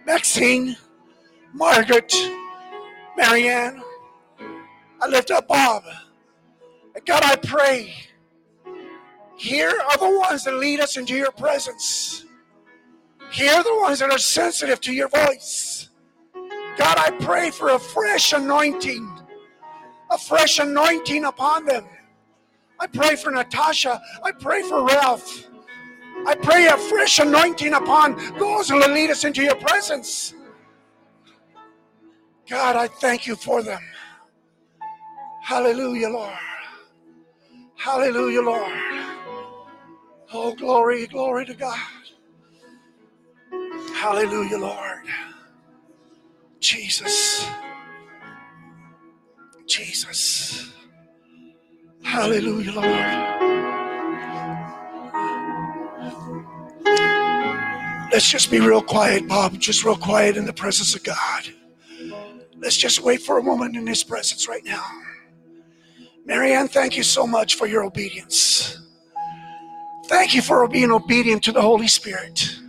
[0.05, 0.75] Maxine,
[1.53, 2.13] Margaret,
[3.15, 3.81] Marianne.
[5.01, 5.83] I lift up Bob.
[6.95, 7.95] And God, I pray,
[9.37, 12.25] here are the ones that lead us into your presence.
[13.31, 15.89] Here are the ones that are sensitive to your voice.
[16.77, 19.09] God, I pray for a fresh anointing,
[20.11, 21.85] a fresh anointing upon them.
[22.81, 24.01] I pray for Natasha.
[24.25, 25.47] I pray for Ralph.
[26.27, 30.33] I pray a fresh anointing upon those who will lead us into your presence.
[32.49, 33.79] God, I thank you for them.
[35.41, 36.33] Hallelujah, Lord.
[37.75, 38.77] Hallelujah, Lord.
[40.33, 41.79] Oh, glory, glory to God.
[43.95, 45.05] Hallelujah, Lord.
[46.59, 47.49] Jesus.
[49.65, 50.73] Jesus.
[52.03, 53.46] Hallelujah, Lord.
[58.11, 59.59] Let's just be real quiet, Bob.
[59.59, 61.43] Just real quiet in the presence of God.
[62.57, 64.83] Let's just wait for a moment in His presence right now.
[66.25, 68.79] Marianne, thank you so much for your obedience.
[70.07, 72.59] Thank you for being obedient to the Holy Spirit.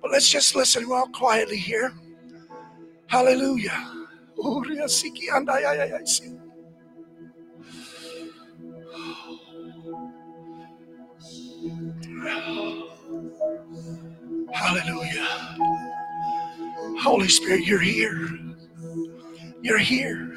[0.00, 1.92] But let's just listen real quietly here.
[3.08, 4.06] Hallelujah.
[14.52, 15.56] Hallelujah.
[17.00, 18.28] Holy Spirit, you're here.
[19.62, 20.34] You're here.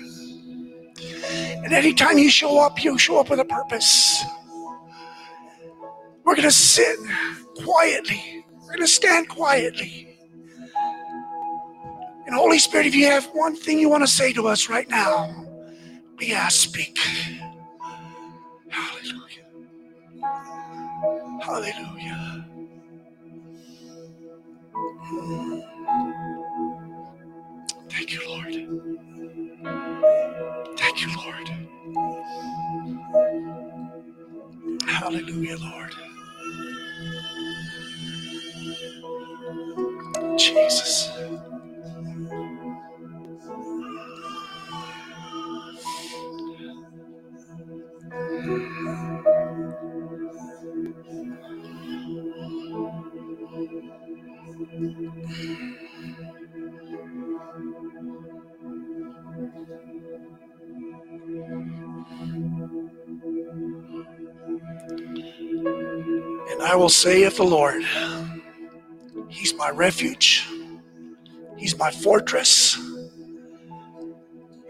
[1.64, 4.24] And anytime you show up, you show up with a purpose.
[6.24, 6.98] We're going to sit
[7.64, 8.46] quietly.
[8.62, 10.18] We're going to stand quietly.
[12.26, 14.90] And Holy Spirit, if you have one thing you want to say to us right
[14.90, 15.46] now,
[16.18, 16.98] we ask, speak.
[18.70, 19.44] Hallelujah.
[21.42, 22.46] Hallelujah.
[27.90, 28.80] Thank you, Lord.
[30.78, 31.70] Thank you, Lord.
[34.88, 35.94] Hallelujah, Lord.
[40.38, 41.12] Jesus.
[66.64, 67.84] I will say of the Lord,
[69.30, 70.48] He's my refuge,
[71.58, 72.78] He's my fortress,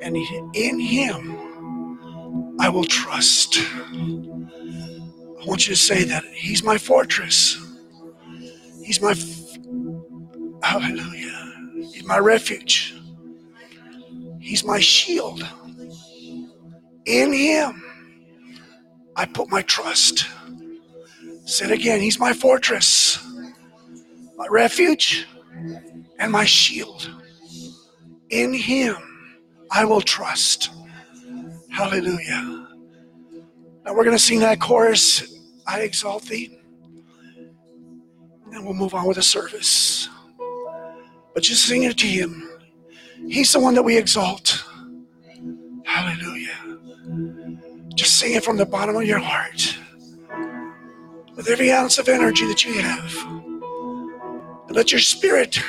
[0.01, 0.17] and
[0.55, 3.57] in Him I will trust.
[3.59, 7.63] I want you to say that He's my fortress,
[8.83, 9.13] He's my
[10.63, 11.53] hallelujah,
[11.93, 12.95] He's my refuge,
[14.39, 15.47] He's my shield.
[17.05, 17.83] In Him
[19.15, 20.25] I put my trust.
[21.45, 21.99] Say it again.
[21.99, 23.21] He's my fortress,
[24.37, 25.27] my refuge,
[26.17, 27.09] and my shield.
[28.29, 28.95] In him
[29.69, 30.71] I will trust.
[31.69, 32.67] Hallelujah.
[33.83, 35.37] Now we're going to sing that chorus,
[35.67, 36.57] I exalt thee.
[38.51, 40.07] And we'll move on with the service.
[41.33, 42.49] But just sing it to him.
[43.27, 44.63] He's the one that we exalt.
[45.83, 46.77] Hallelujah.
[47.95, 49.77] Just sing it from the bottom of your heart
[51.35, 53.25] with every ounce of energy that you have.
[54.67, 55.59] And let your spirit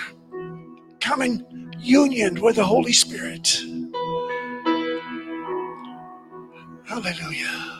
[1.01, 3.62] come in union with the Holy Spirit.
[6.86, 7.74] Hallelujah.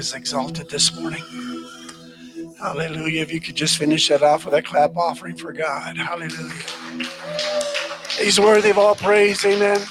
[0.08, 1.24] is exalted this morning.
[2.60, 3.22] Hallelujah.
[3.22, 5.98] If you could just finish that off with a clap offering for God.
[5.98, 6.54] Hallelujah.
[8.18, 9.44] He's worthy of all praise.
[9.46, 9.82] Amen.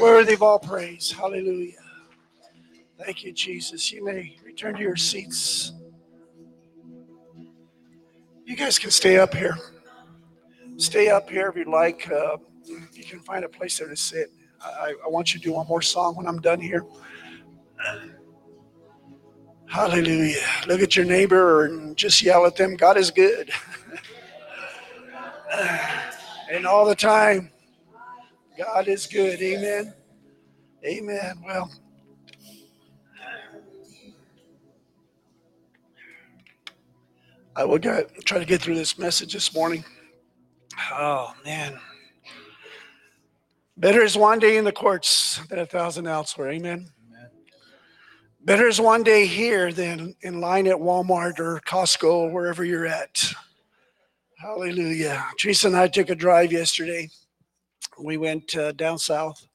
[0.00, 1.12] Worthy of all praise.
[1.12, 1.78] Hallelujah.
[2.98, 3.92] Thank you, Jesus.
[3.92, 5.72] You may return to your seats.
[8.44, 9.56] You guys can stay up here.
[10.78, 12.10] Stay up here if you'd like.
[12.10, 12.38] Uh,
[12.92, 14.30] you can find a place there to sit.
[14.60, 16.84] I, I want you to do one more song when I'm done here.
[19.80, 20.36] Hallelujah.
[20.66, 22.76] Look at your neighbor and just yell at them.
[22.76, 23.50] God is good.
[26.52, 27.50] and all the time,
[28.58, 29.40] God is good.
[29.40, 29.94] Amen.
[30.84, 31.42] Amen.
[31.42, 31.72] Well,
[37.56, 39.82] I will get, try to get through this message this morning.
[40.92, 41.80] Oh, man.
[43.78, 46.50] Better is one day in the courts than a thousand elsewhere.
[46.50, 46.90] Amen.
[48.42, 52.86] Better is one day here than in line at Walmart or Costco or wherever you're
[52.86, 53.22] at.
[54.38, 55.22] Hallelujah.
[55.38, 57.10] Teresa and I took a drive yesterday.
[58.02, 59.46] We went uh, down south.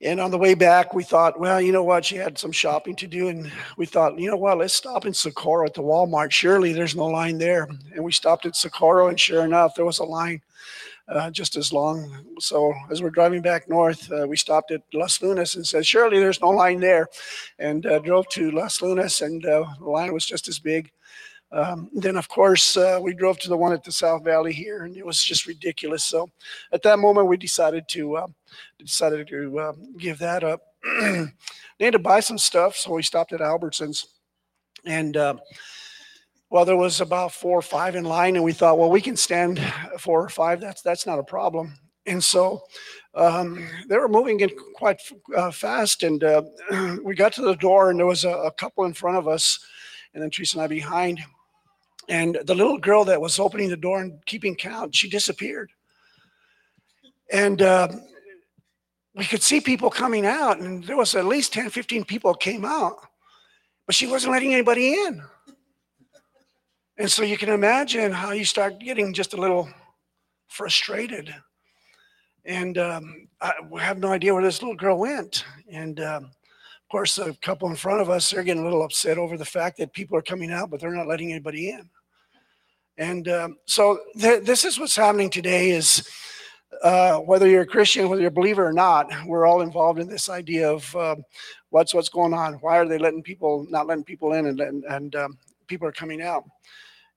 [0.00, 2.04] And on the way back, we thought, well, you know what?
[2.04, 3.28] She had some shopping to do.
[3.28, 4.58] And we thought, you know what?
[4.58, 6.32] Let's stop in Socorro at the Walmart.
[6.32, 7.68] Surely there's no line there.
[7.94, 10.42] And we stopped at Socorro, and sure enough, there was a line
[11.08, 12.24] uh, just as long.
[12.38, 16.18] So as we're driving back north, uh, we stopped at Los Lunas and said, surely
[16.18, 17.08] there's no line there.
[17.58, 20.90] And uh, drove to Los Lunas, and uh, the line was just as big.
[21.50, 24.84] Um, then, of course, uh, we drove to the one at the South Valley here,
[24.84, 26.02] and it was just ridiculous.
[26.02, 26.30] So,
[26.72, 28.26] at that moment, we decided to
[28.78, 30.62] decided to give that up.
[31.78, 34.06] had to buy some stuff, so we stopped at Albertsons,
[34.86, 35.14] and
[36.52, 39.16] well, there was about four or five in line, and we thought, well, we can
[39.16, 39.58] stand
[39.98, 40.60] four or five.
[40.60, 41.78] That's that's not a problem.
[42.04, 42.64] And so
[43.14, 45.00] um, they were moving in quite
[45.34, 46.42] uh, fast, and uh,
[47.02, 49.58] we got to the door, and there was a, a couple in front of us,
[50.12, 51.20] and then Teresa and I behind.
[52.10, 55.70] And the little girl that was opening the door and keeping count, she disappeared.
[57.32, 57.88] And uh,
[59.14, 62.66] we could see people coming out, and there was at least 10, 15 people came
[62.66, 62.96] out,
[63.86, 65.22] but she wasn't letting anybody in.
[66.98, 69.68] And so you can imagine how you start getting just a little
[70.48, 71.34] frustrated.
[72.44, 75.44] And um, I have no idea where this little girl went.
[75.70, 79.16] And um, of course, the couple in front of us, they're getting a little upset
[79.16, 81.88] over the fact that people are coming out, but they're not letting anybody in.
[82.98, 86.06] And um, so th- this is what's happening today is
[86.82, 90.08] uh, whether you're a Christian, whether you're a believer or not, we're all involved in
[90.08, 91.22] this idea of um,
[91.70, 92.54] what's what's going on.
[92.54, 95.38] Why are they letting people not letting people in, and and, and um,
[95.72, 96.44] people are coming out?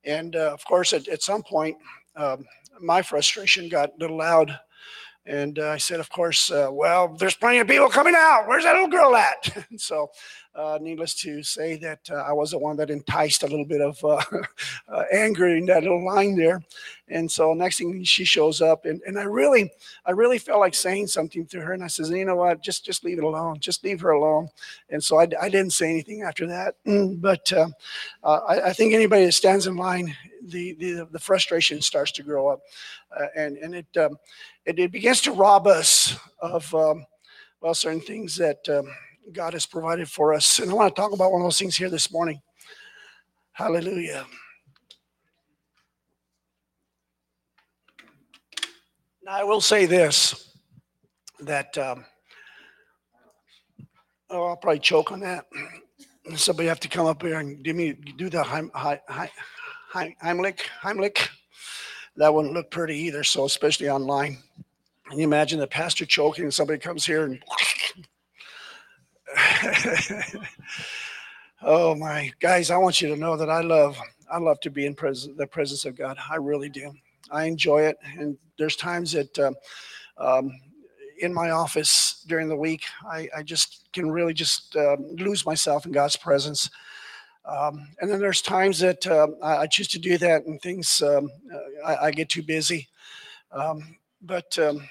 [0.06, 1.76] And uh, of course, at, at some point,
[2.16, 2.46] um,
[2.82, 4.58] my frustration got a little loud.
[5.26, 8.48] And uh, I said, of course, uh, well, there's plenty of people coming out.
[8.48, 9.66] Where's that little girl at?
[9.78, 10.08] So,
[10.56, 13.82] uh, needless to say, that uh, I was the one that enticed a little bit
[13.82, 14.22] of uh,
[14.88, 16.64] uh, anger in that little line there.
[17.10, 19.72] And so, next thing she shows up, and, and I really,
[20.06, 21.74] I really felt like saying something to her.
[21.74, 22.62] And I says, you know what?
[22.62, 23.60] Just, just leave it alone.
[23.60, 24.50] Just leave her alone.
[24.90, 26.76] And so I, I didn't say anything after that.
[26.86, 27.68] But uh,
[28.24, 32.24] uh, I, I think anybody that stands in line, the the, the frustration starts to
[32.24, 32.62] grow up,
[33.36, 34.18] and and it, um,
[34.66, 37.06] it it begins to rob us of um,
[37.62, 38.88] well certain things that um,
[39.32, 40.60] God has provided for us.
[40.60, 42.42] And I want to talk about one of those things here this morning.
[43.54, 44.26] Hallelujah.
[49.24, 50.52] Now I will say this
[51.40, 52.06] that um,
[54.30, 55.46] oh I'll probably choke on that.
[56.36, 60.60] Somebody have to come up here and give me do the Heim, Heim, Heim, Heimlich
[60.82, 61.30] Heimlich.
[62.18, 63.24] That wouldn't look pretty either.
[63.24, 64.38] So especially online.
[65.10, 67.44] Can you imagine the pastor choking and somebody comes here and
[71.62, 74.00] oh my guys, I want you to know that I love
[74.32, 76.18] I love to be in pres- the presence of God.
[76.30, 76.94] I really do.
[77.32, 79.56] I enjoy it, and there's times that um,
[80.18, 80.52] um,
[81.20, 85.86] in my office during the week, I, I just can really just uh, lose myself
[85.86, 86.70] in God's presence.
[87.46, 91.02] Um, and then there's times that uh, I, I, choose to do that, and things
[91.04, 91.30] um,
[91.86, 92.88] I, I, get too busy.
[93.52, 94.88] Um, but um,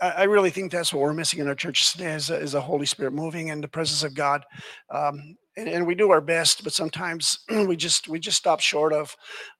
[0.00, 3.12] I, really think that's what we're missing in our church today is, is Holy Spirit
[3.12, 4.44] moving and the presence of God.
[4.90, 8.92] Um, and, and, we do our best, but sometimes we just we just stop short
[8.92, 9.14] of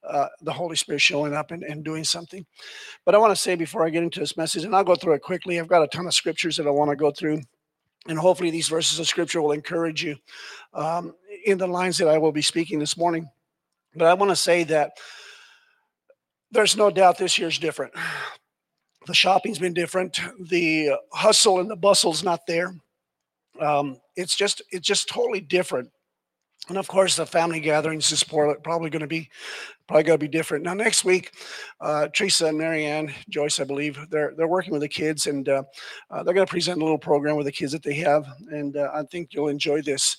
[0.07, 2.45] uh, the Holy Spirit showing up and, and doing something.
[3.05, 5.13] But I want to say before I get into this message, and I'll go through
[5.13, 5.59] it quickly.
[5.59, 7.41] I've got a ton of scriptures that I want to go through,
[8.07, 10.15] and hopefully these verses of scripture will encourage you
[10.73, 11.13] um,
[11.45, 13.29] in the lines that I will be speaking this morning.
[13.95, 14.93] But I want to say that
[16.51, 17.93] there's no doubt this year's different.
[19.09, 20.19] The shopping's been different.
[20.39, 22.75] The hustle and the bustle's not there.
[23.59, 25.89] Um, it's just it's just totally different.
[26.67, 29.27] And of course, the family gatherings is probably going to be
[29.87, 30.63] probably going to be different.
[30.63, 31.31] Now, next week,
[31.81, 35.63] uh, Teresa and Marianne Joyce, I believe, they're they're working with the kids, and uh,
[36.11, 38.77] uh, they're going to present a little program with the kids that they have, and
[38.77, 40.17] uh, I think you'll enjoy this.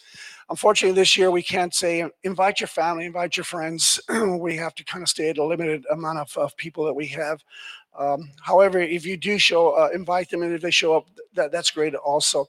[0.48, 4.00] Unfortunately, this year we can't say invite your family, invite your friends.
[4.40, 7.06] we have to kind of stay at a limited amount of, of people that we
[7.06, 7.40] have.
[8.00, 11.52] Um, however, if you do show, uh, invite them, and if they show up, that,
[11.52, 12.46] that's great also.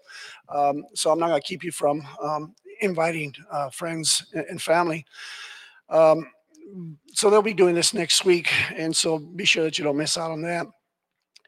[0.49, 5.05] Um, so I'm not going to keep you from um, inviting uh, friends and family.
[5.89, 6.25] Um,
[7.13, 10.17] so they'll be doing this next week, and so be sure that you don't miss
[10.17, 10.67] out on that.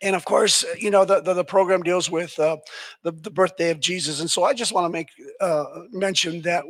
[0.01, 2.57] And of course, you know the the, the program deals with uh,
[3.03, 5.07] the the birthday of Jesus, and so I just want to make
[5.39, 6.65] uh, mention that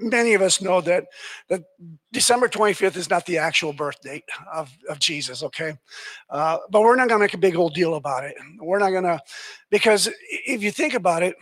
[0.00, 1.06] many of us know that
[1.48, 1.64] that
[2.12, 5.76] December 25th is not the actual birth date of, of Jesus, okay?
[6.30, 8.34] Uh, but we're not going to make a big old deal about it.
[8.58, 9.20] We're not going to,
[9.70, 11.36] because if you think about it,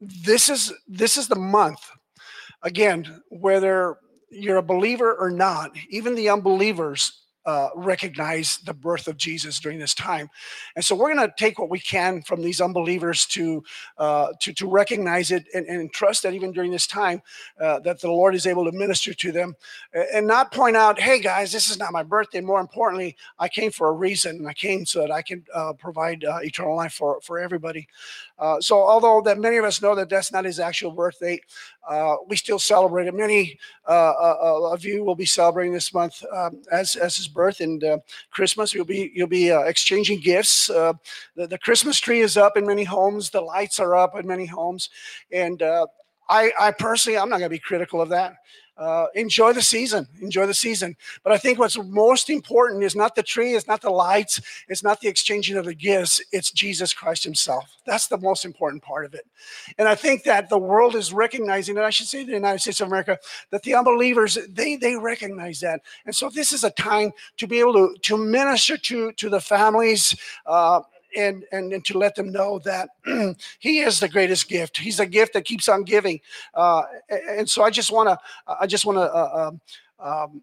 [0.00, 1.80] this is this is the month,
[2.62, 3.96] again, whether
[4.30, 9.78] you're a believer or not, even the unbelievers uh, recognize the birth of Jesus during
[9.78, 10.28] this time.
[10.76, 13.64] And so we're going to take what we can from these unbelievers to
[13.96, 17.22] uh, to, to recognize it and, and, trust that even during this time
[17.58, 19.56] uh, that the Lord is able to minister to them
[20.12, 22.42] and not point out, hey guys, this is not my birthday.
[22.42, 24.46] More importantly, I came for a reason.
[24.46, 27.88] I came so that I can uh, provide uh, eternal life for, for everybody.
[28.38, 31.42] Uh, so although that many of us know that that's not his actual birth date,
[31.88, 33.14] uh, we still celebrate it.
[33.14, 33.58] Many
[33.88, 37.82] uh, uh, of you will be celebrating this month um, as, as his birth and
[38.30, 38.72] Christmas.
[38.72, 40.68] You'll be you'll be exchanging gifts.
[40.68, 40.98] The,
[41.34, 43.30] the, Christmas tree is up in many homes.
[43.30, 44.90] The lights are up in many homes,
[45.32, 45.62] and
[46.28, 48.34] I, I personally, I'm not going to be critical of that
[48.78, 50.06] uh, enjoy the season.
[50.20, 50.96] Enjoy the season.
[51.22, 54.82] But i think what's most important is not the tree it's not the lights it's
[54.82, 57.76] not the exchanging of the gifts it's jesus christ himself.
[57.86, 59.26] That's the most important part of it.
[59.78, 62.80] And i think that the world is recognizing and i should say the united states
[62.80, 63.18] of america
[63.50, 65.80] that the unbelievers they they recognize that.
[66.06, 69.40] And so this is a time to be able to to minister to to the
[69.40, 70.80] families uh,
[71.16, 72.90] and, and, and to let them know that
[73.58, 74.78] he is the greatest gift.
[74.78, 76.20] He's a gift that keeps on giving.
[76.54, 78.18] Uh, and so I just want to,
[78.60, 79.60] I just want to, uh, um,
[80.00, 80.42] um,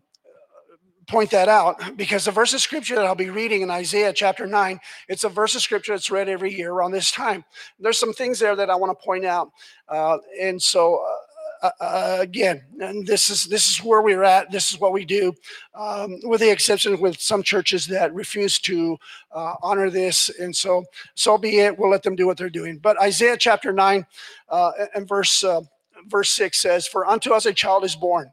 [1.07, 4.47] point that out because the verse of scripture that I'll be reading in Isaiah chapter
[4.47, 7.45] 9, it's a verse of scripture that's read every year around this time.
[7.79, 9.51] There's some things there that I want to point out.
[9.87, 11.24] Uh, and so, uh,
[11.61, 14.52] uh, uh, again, and this is this is where we're at.
[14.52, 15.34] This is what we do,
[15.73, 18.98] um, with the exception with some churches that refuse to
[19.32, 20.84] uh, honor this, and so
[21.15, 21.77] so be it.
[21.77, 22.77] We'll let them do what they're doing.
[22.77, 24.06] But Isaiah chapter nine
[24.49, 25.61] uh, and verse uh,
[26.07, 28.32] verse six says, "For unto us a child is born,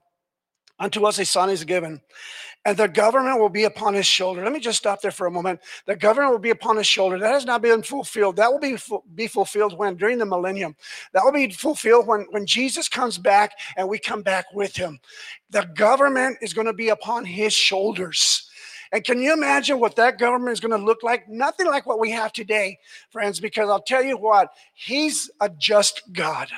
[0.83, 2.01] unto us a son is given."
[2.65, 4.45] and the government will be upon his shoulder.
[4.45, 5.61] Let me just stop there for a moment.
[5.87, 7.19] The government will be upon his shoulder.
[7.19, 8.37] That has not been fulfilled.
[8.37, 8.77] That will be,
[9.15, 9.97] be fulfilled when?
[9.97, 10.77] During the millennium.
[11.13, 15.01] That will be fulfilled when, when Jesus comes back and we come back with him.
[15.51, 18.49] The government is going to be upon his shoulders.
[18.93, 21.29] And can you imagine what that government is going to look like?
[21.29, 22.79] Nothing like what we have today,
[23.11, 26.49] friends, because I'll tell you what, he's a just God.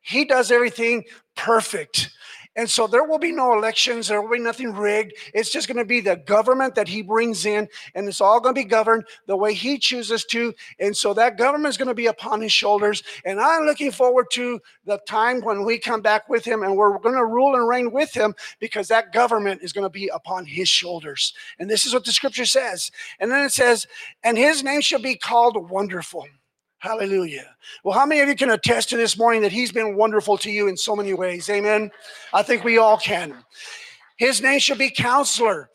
[0.00, 1.04] He does everything
[1.34, 2.10] perfect.
[2.56, 4.08] And so there will be no elections.
[4.08, 5.14] There will be nothing rigged.
[5.32, 8.54] It's just going to be the government that he brings in, and it's all going
[8.54, 10.54] to be governed the way he chooses to.
[10.78, 13.02] And so that government is going to be upon his shoulders.
[13.24, 16.98] And I'm looking forward to the time when we come back with him and we're
[16.98, 20.46] going to rule and reign with him because that government is going to be upon
[20.46, 21.34] his shoulders.
[21.58, 22.90] And this is what the scripture says.
[23.18, 23.86] And then it says,
[24.22, 26.26] and his name shall be called Wonderful.
[26.84, 27.56] Hallelujah.
[27.82, 30.50] Well, how many of you can attest to this morning that he's been wonderful to
[30.50, 31.48] you in so many ways?
[31.48, 31.90] Amen.
[32.34, 33.34] I think we all can.
[34.18, 35.70] His name shall be counselor.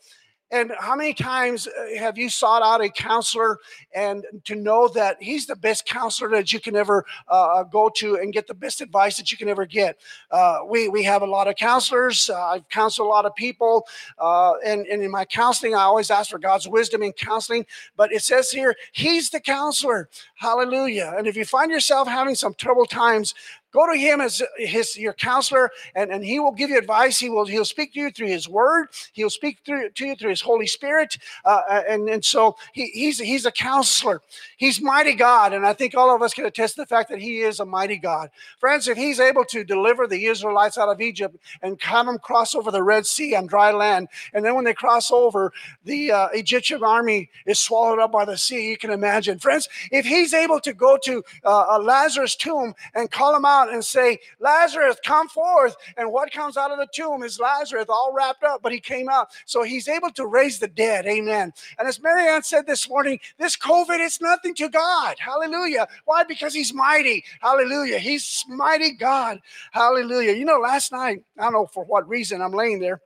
[0.50, 3.58] And how many times uh, have you sought out a counselor
[3.94, 8.16] and to know that he's the best counselor that you can ever uh, go to
[8.16, 10.00] and get the best advice that you can ever get?
[10.30, 12.28] Uh, we, we have a lot of counselors.
[12.28, 13.86] Uh, I've counseled a lot of people.
[14.18, 17.64] Uh, and, and in my counseling, I always ask for God's wisdom in counseling.
[17.96, 20.08] But it says here, he's the counselor.
[20.34, 21.14] Hallelujah.
[21.16, 23.34] And if you find yourself having some troubled times,
[23.72, 27.18] Go to him as his your counselor, and, and he will give you advice.
[27.18, 28.88] He will he'll speak to you through his word.
[29.12, 31.16] He'll speak through to you through his Holy Spirit.
[31.44, 34.22] Uh, and and so he, he's he's a counselor.
[34.56, 37.20] He's mighty God, and I think all of us can attest to the fact that
[37.20, 38.30] he is a mighty God.
[38.58, 42.54] Friends, if he's able to deliver the Israelites out of Egypt and have them cross
[42.54, 45.52] over the Red Sea on dry land, and then when they cross over,
[45.84, 48.70] the uh, Egyptian army is swallowed up by the sea.
[48.70, 53.34] You can imagine, friends, if he's able to go to uh, Lazarus' tomb and call
[53.34, 55.76] him out and say, Lazarus, come forth.
[55.96, 59.08] And what comes out of the tomb is Lazarus, all wrapped up, but he came
[59.08, 59.28] out.
[59.46, 61.06] So he's able to raise the dead.
[61.06, 61.52] Amen.
[61.78, 65.16] And as Marianne said this morning, this COVID is nothing to God.
[65.18, 65.86] Hallelujah.
[66.04, 66.24] Why?
[66.24, 67.24] Because he's mighty.
[67.40, 67.98] Hallelujah.
[67.98, 69.40] He's mighty God.
[69.72, 70.32] Hallelujah.
[70.32, 73.00] You know, last night, I don't know for what reason, I'm laying there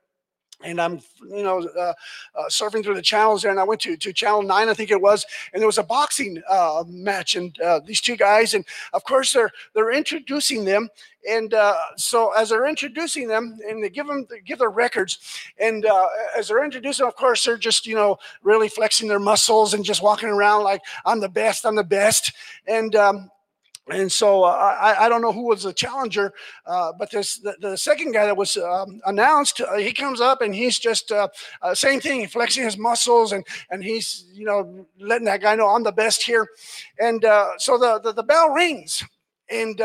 [0.64, 1.92] and I'm, you know, uh,
[2.34, 4.90] uh, surfing through the channels there, and I went to, to channel nine, I think
[4.90, 8.64] it was, and there was a boxing uh, match, and uh, these two guys, and
[8.92, 10.88] of course they're they're introducing them,
[11.28, 15.18] and uh, so as they're introducing them, and they give them they give their records,
[15.58, 19.74] and uh, as they're introducing, of course they're just you know really flexing their muscles
[19.74, 22.32] and just walking around like I'm the best, I'm the best,
[22.66, 23.30] and um,
[23.90, 26.32] and so uh, I, I don't know who was the challenger,
[26.66, 30.40] uh, but this the, the, second guy that was um, announced, uh, he comes up
[30.40, 31.28] and he's just uh,
[31.60, 35.68] uh, same thing, flexing his muscles and and he's you know letting that guy know
[35.68, 36.48] I'm the best here,
[36.98, 39.04] and uh, so the, the, the bell rings,
[39.50, 39.80] and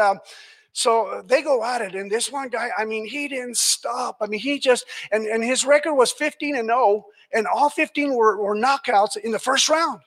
[0.71, 4.17] so they go at it, and this one guy, I mean, he didn't stop.
[4.21, 8.13] I mean, he just and and his record was 15 and 0, and all 15
[8.13, 9.99] were, were knockouts in the first round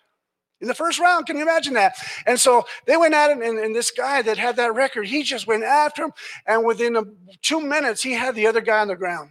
[0.63, 1.27] in the first round.
[1.27, 1.97] Can you imagine that?
[2.25, 5.23] And so they went at him, and, and this guy that had that record, he
[5.23, 6.13] just went after him.
[6.47, 7.03] And within a,
[7.43, 9.31] two minutes, he had the other guy on the ground.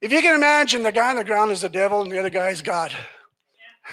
[0.00, 2.30] If you can imagine, the guy on the ground is the devil, and the other
[2.30, 2.92] guy is God.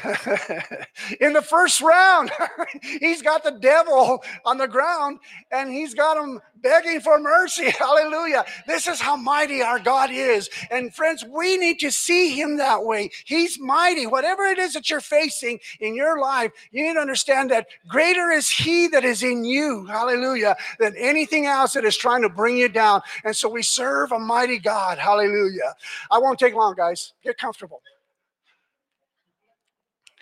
[1.21, 2.31] in the first round,
[2.81, 5.19] he's got the devil on the ground
[5.51, 7.69] and he's got him begging for mercy.
[7.79, 8.45] Hallelujah.
[8.65, 10.49] This is how mighty our God is.
[10.71, 13.11] And friends, we need to see him that way.
[13.25, 14.07] He's mighty.
[14.07, 18.31] Whatever it is that you're facing in your life, you need to understand that greater
[18.31, 19.85] is he that is in you.
[19.85, 20.55] Hallelujah.
[20.79, 23.01] Than anything else that is trying to bring you down.
[23.23, 24.97] And so we serve a mighty God.
[24.97, 25.75] Hallelujah.
[26.09, 27.13] I won't take long, guys.
[27.23, 27.81] Get comfortable.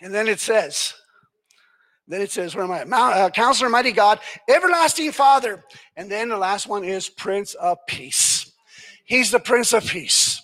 [0.01, 0.95] And then it says,
[2.07, 2.83] then it says, where am I?
[2.83, 4.19] Mount, uh, Counselor, Mighty God,
[4.49, 5.63] Everlasting Father.
[5.95, 8.51] And then the last one is Prince of Peace.
[9.05, 10.41] He's the Prince of Peace.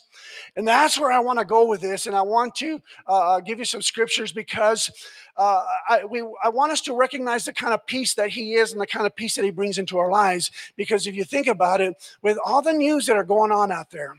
[0.55, 2.07] And that's where I want to go with this.
[2.07, 4.89] And I want to uh, give you some scriptures because
[5.35, 8.71] uh, I, we, I want us to recognize the kind of peace that He is
[8.71, 10.51] and the kind of peace that He brings into our lives.
[10.75, 13.91] Because if you think about it, with all the news that are going on out
[13.91, 14.15] there,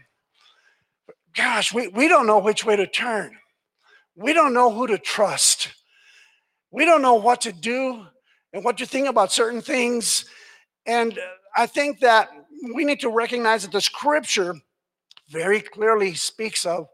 [1.34, 3.36] gosh, we, we don't know which way to turn
[4.18, 5.68] we don't know who to trust.
[6.72, 8.04] We don't know what to do
[8.52, 10.24] and what to think about certain things.
[10.86, 11.16] And
[11.56, 12.28] I think that
[12.74, 14.56] we need to recognize that the scripture
[15.30, 16.88] very clearly speaks of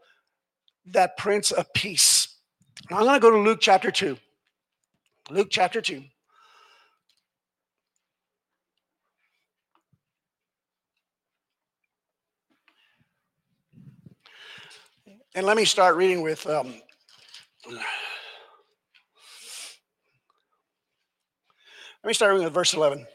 [0.87, 2.29] that Prince of Peace.
[2.91, 4.19] Now I'm going to go to Luke chapter 2.
[5.31, 6.03] Luke chapter 2.
[15.35, 16.75] And let me start reading with um,
[17.73, 17.83] let
[22.05, 23.07] me start with verse 11.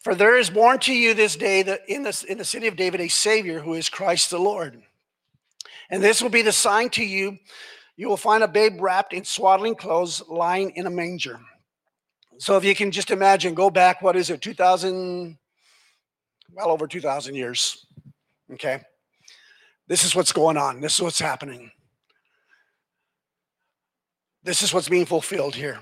[0.00, 2.76] For there is born to you this day that in the, in the city of
[2.76, 4.82] David a Savior who is Christ the Lord.
[5.90, 7.38] And this will be the sign to you.
[7.96, 11.38] You will find a babe wrapped in swaddling clothes lying in a manger.
[12.38, 15.38] So if you can just imagine, go back, what is it, 2000,
[16.50, 17.86] well over 2,000 years.
[18.52, 18.80] Okay.
[19.86, 20.80] This is what's going on.
[20.80, 21.70] This is what's happening.
[24.44, 25.78] This is what's being fulfilled here.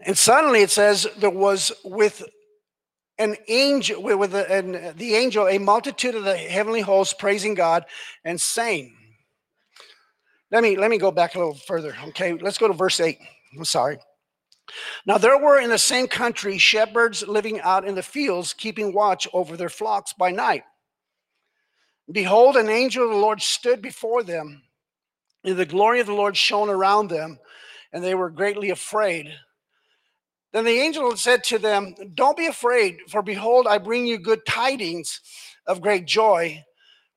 [0.00, 2.22] And suddenly it says there was with
[3.18, 7.84] an angel with, an, the angel a multitude of the heavenly hosts praising God
[8.24, 8.96] and saying.
[10.50, 11.96] Let me let me go back a little further.
[12.08, 13.18] Okay, let's go to verse eight.
[13.56, 13.98] I'm sorry.
[15.06, 19.26] Now there were in the same country shepherds living out in the fields, keeping watch
[19.32, 20.64] over their flocks by night.
[22.10, 24.62] Behold, an angel of the Lord stood before them,
[25.42, 27.38] the glory of the Lord shone around them,
[27.92, 29.32] and they were greatly afraid.
[30.52, 34.44] Then the angel said to them, Don't be afraid, for behold, I bring you good
[34.46, 35.20] tidings
[35.66, 36.62] of great joy,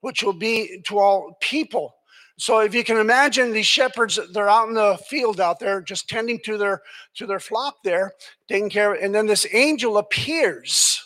[0.01, 1.95] which will be to all people.
[2.37, 6.09] So if you can imagine these shepherds, they're out in the field out there, just
[6.09, 6.81] tending to their
[7.15, 8.11] to their flock there,
[8.47, 11.01] taking care of, and then this angel appears.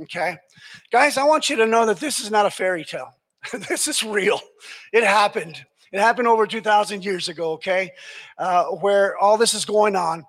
[0.00, 0.36] Okay.
[0.90, 3.12] Guys, I want you to know that this is not a fairy tale.
[3.68, 4.40] this is real.
[4.92, 5.62] It happened.
[5.92, 7.92] It happened over 2,000 years ago, okay,
[8.38, 10.24] uh, where all this is going on.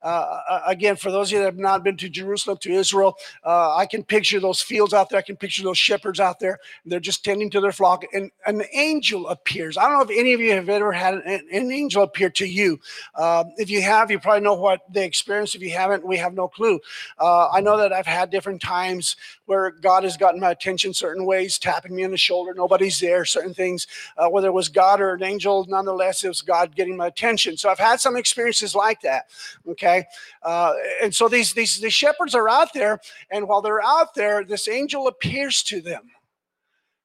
[0.00, 3.16] Uh, uh, again, for those of you that have not been to Jerusalem, to Israel,
[3.44, 5.18] uh, I can picture those fields out there.
[5.18, 6.58] I can picture those shepherds out there.
[6.86, 9.76] They're just tending to their flock, and an angel appears.
[9.76, 12.46] I don't know if any of you have ever had an, an angel appear to
[12.46, 12.78] you.
[13.14, 15.56] Uh, if you have, you probably know what they experienced.
[15.56, 16.78] If you haven't, we have no clue.
[17.18, 19.16] Uh, I know that I've had different times
[19.48, 22.52] where God has gotten my attention certain ways, tapping me on the shoulder.
[22.52, 23.86] Nobody's there, certain things,
[24.18, 27.56] uh, whether it was God or an angel, nonetheless, it was God getting my attention.
[27.56, 29.30] So I've had some experiences like that.
[29.66, 30.04] Okay.
[30.42, 33.00] Uh, and so these, these, these shepherds are out there,
[33.30, 36.10] and while they're out there, this angel appears to them.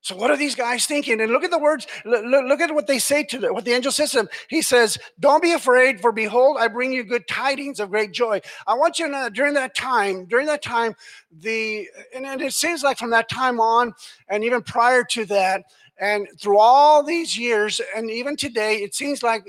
[0.04, 1.22] So what are these guys thinking?
[1.22, 1.88] And look at the words.
[2.04, 3.54] Look, look at what they say to them.
[3.54, 4.30] What the angel says to them.
[4.50, 8.42] He says, "Don't be afraid, for behold, I bring you good tidings of great joy."
[8.68, 10.94] I want you to know during that time, during that time,
[11.32, 13.94] the and, and it seems like from that time on,
[14.28, 15.64] and even prior to that,
[15.98, 19.46] and through all these years, and even today, it seems like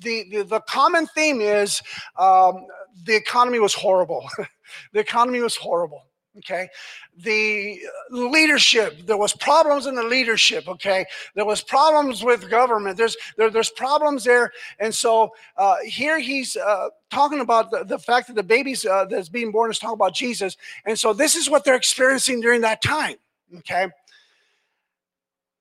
[0.00, 1.80] the, the, the common theme is
[2.18, 2.66] um,
[3.04, 4.28] the economy was horrible.
[4.92, 6.04] the economy was horrible.
[6.38, 6.68] Okay,
[7.16, 7.80] the
[8.10, 10.68] leadership there was problems in the leadership.
[10.68, 12.96] Okay, there was problems with government.
[12.96, 17.98] There's there, there's problems there, and so uh, here he's uh, talking about the, the
[17.98, 21.34] fact that the babies uh, that's being born is talking about Jesus, and so this
[21.34, 23.16] is what they're experiencing during that time.
[23.58, 23.88] Okay,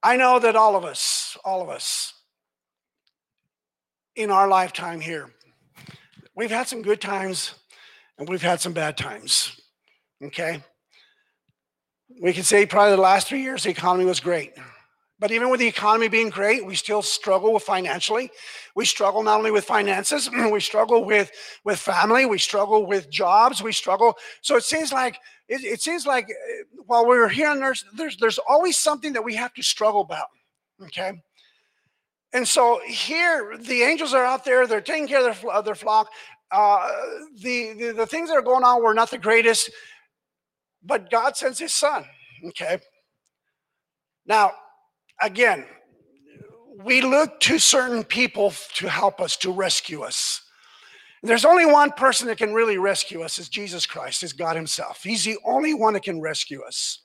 [0.03, 2.13] I know that all of us, all of us,
[4.15, 5.29] in our lifetime here.
[6.35, 7.53] We've had some good times
[8.17, 9.59] and we've had some bad times.
[10.23, 10.61] Okay?
[12.21, 14.53] We can say probably the last three years the economy was great.
[15.17, 18.29] But even with the economy being great, we still struggle with financially.
[18.75, 21.31] We struggle not only with finances, we struggle with,
[21.63, 24.17] with family, we struggle with jobs, we struggle.
[24.41, 25.17] So it seems like
[25.47, 29.23] it, it seems like uh, while we're here on earth, there's there's always something that
[29.23, 30.27] we have to struggle about.
[30.83, 31.13] Okay.
[32.33, 35.75] And so here, the angels are out there, they're taking care of their, of their
[35.75, 36.09] flock.
[36.51, 36.85] Uh,
[37.41, 39.71] the, the, the things that are going on were not the greatest,
[40.85, 42.05] but God sends his son.
[42.49, 42.79] Okay.
[44.25, 44.51] Now,
[45.21, 45.65] again,
[46.83, 50.41] we look to certain people to help us, to rescue us.
[51.23, 55.01] There's only one person that can really rescue us is Jesus Christ, is God Himself.
[55.01, 56.99] He's the only one that can rescue us.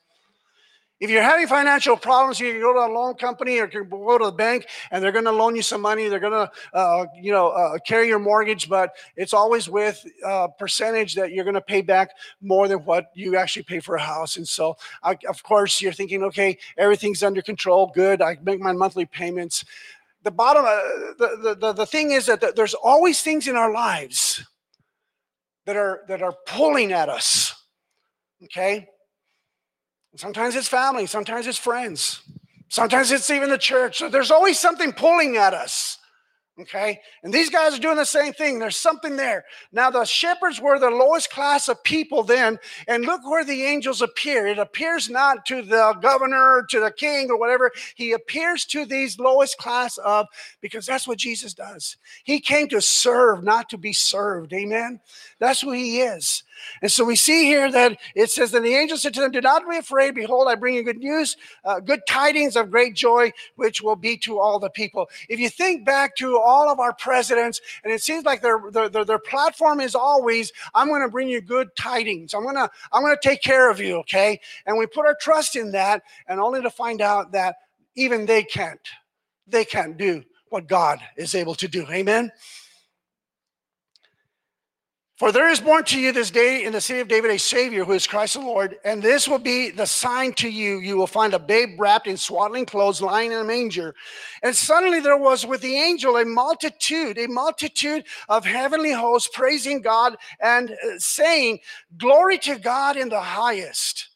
[1.01, 3.89] If you're having financial problems, you can go to a loan company or you can
[3.89, 6.09] go to the bank and they're going to loan you some money.
[6.09, 10.51] They're going to, uh, you know, uh, carry your mortgage, but it's always with a
[10.51, 12.11] percentage that you're going to pay back
[12.43, 14.37] more than what you actually pay for a house.
[14.37, 17.91] And so, I, of course, you're thinking, okay, everything's under control.
[17.95, 18.21] Good.
[18.21, 19.65] I make my monthly payments.
[20.23, 24.45] The bottom, uh, the, the, the thing is that there's always things in our lives
[25.65, 27.55] that are that are pulling at us.
[28.45, 28.87] Okay
[30.17, 32.23] Sometimes it's family, sometimes it's friends,
[32.69, 33.99] sometimes it's even the church.
[33.99, 35.99] So there's always something pulling at us.
[36.61, 37.01] Okay.
[37.23, 38.59] And these guys are doing the same thing.
[38.59, 39.45] There's something there.
[39.73, 42.59] Now, the shepherds were the lowest class of people then.
[42.87, 44.47] And look where the angels appear.
[44.47, 47.71] It appears not to the governor, to the king, or whatever.
[47.95, 50.27] He appears to these lowest class of,
[50.61, 51.97] because that's what Jesus does.
[52.25, 54.53] He came to serve, not to be served.
[54.53, 55.01] Amen.
[55.39, 56.43] That's who he is.
[56.83, 59.41] And so we see here that it says that the angel said to them, Do
[59.41, 60.15] not be afraid.
[60.15, 64.17] Behold, I bring you good news, uh, good tidings of great joy, which will be
[64.19, 65.09] to all the people.
[65.29, 68.89] If you think back to all of our presidents, and it seems like their, their,
[68.89, 72.35] their, their platform is always, I'm going to bring you good tidings.
[72.35, 74.41] I'm going to, I'm going to take care of you, okay?
[74.67, 77.57] And we put our trust in that, and only to find out that
[77.95, 78.81] even they can't.
[79.47, 81.87] They can't do what God is able to do.
[81.91, 82.31] Amen.
[85.21, 87.85] For there is born to you this day in the city of David a Savior
[87.85, 90.79] who is Christ the Lord, and this will be the sign to you.
[90.79, 93.95] You will find a babe wrapped in swaddling clothes lying in a manger.
[94.43, 99.83] And suddenly there was with the angel a multitude, a multitude of heavenly hosts praising
[99.83, 101.59] God and uh, saying,
[101.99, 104.09] Glory to God in the highest,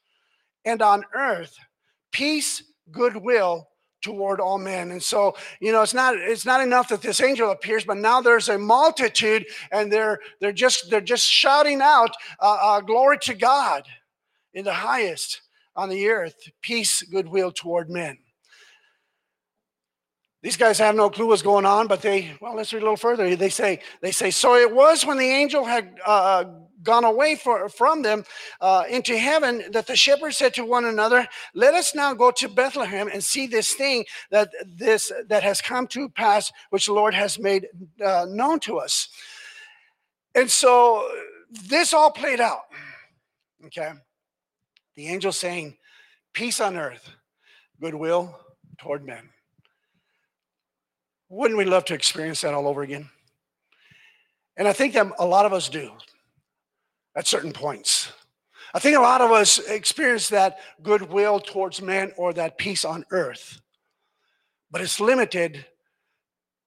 [0.64, 1.54] and on earth,
[2.12, 3.68] peace, goodwill
[4.04, 4.92] toward all men.
[4.92, 8.20] And so you know it's not it's not enough that this angel appears but now
[8.20, 13.34] there's a multitude and they're they're just they're just shouting out uh, uh, glory to
[13.34, 13.82] god
[14.52, 15.40] in the highest
[15.74, 18.18] on the earth peace goodwill toward men.
[20.42, 22.96] These guys have no clue what's going on but they well let's read a little
[22.96, 23.34] further.
[23.34, 26.44] They say they say so it was when the angel had uh,
[26.84, 28.24] gone away for, from them
[28.60, 32.48] uh, into heaven that the shepherds said to one another let us now go to
[32.48, 37.14] bethlehem and see this thing that this that has come to pass which the lord
[37.14, 37.66] has made
[38.04, 39.08] uh, known to us.
[40.34, 41.08] And so
[41.68, 42.62] this all played out
[43.66, 43.92] okay?
[44.96, 45.76] The angel saying
[46.32, 47.10] peace on earth
[47.80, 48.38] goodwill
[48.78, 49.28] toward men.
[51.28, 53.08] Wouldn't we love to experience that all over again?
[54.56, 55.90] And i think that a lot of us do
[57.16, 58.12] at certain points.
[58.74, 63.04] I think a lot of us experience that goodwill towards men or that peace on
[63.10, 63.60] earth,
[64.70, 65.64] but it's limited.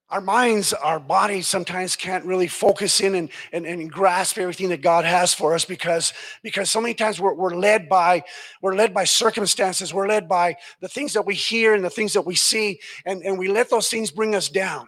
[0.10, 4.82] Our minds, our bodies sometimes can't really focus in and, and, and grasp everything that
[4.82, 6.14] God has for us because,
[6.44, 8.24] because so many times we're, we're led by
[8.62, 12.14] we're led by circumstances, we're led by the things that we hear and the things
[12.14, 14.88] that we see, and, and we let those things bring us down.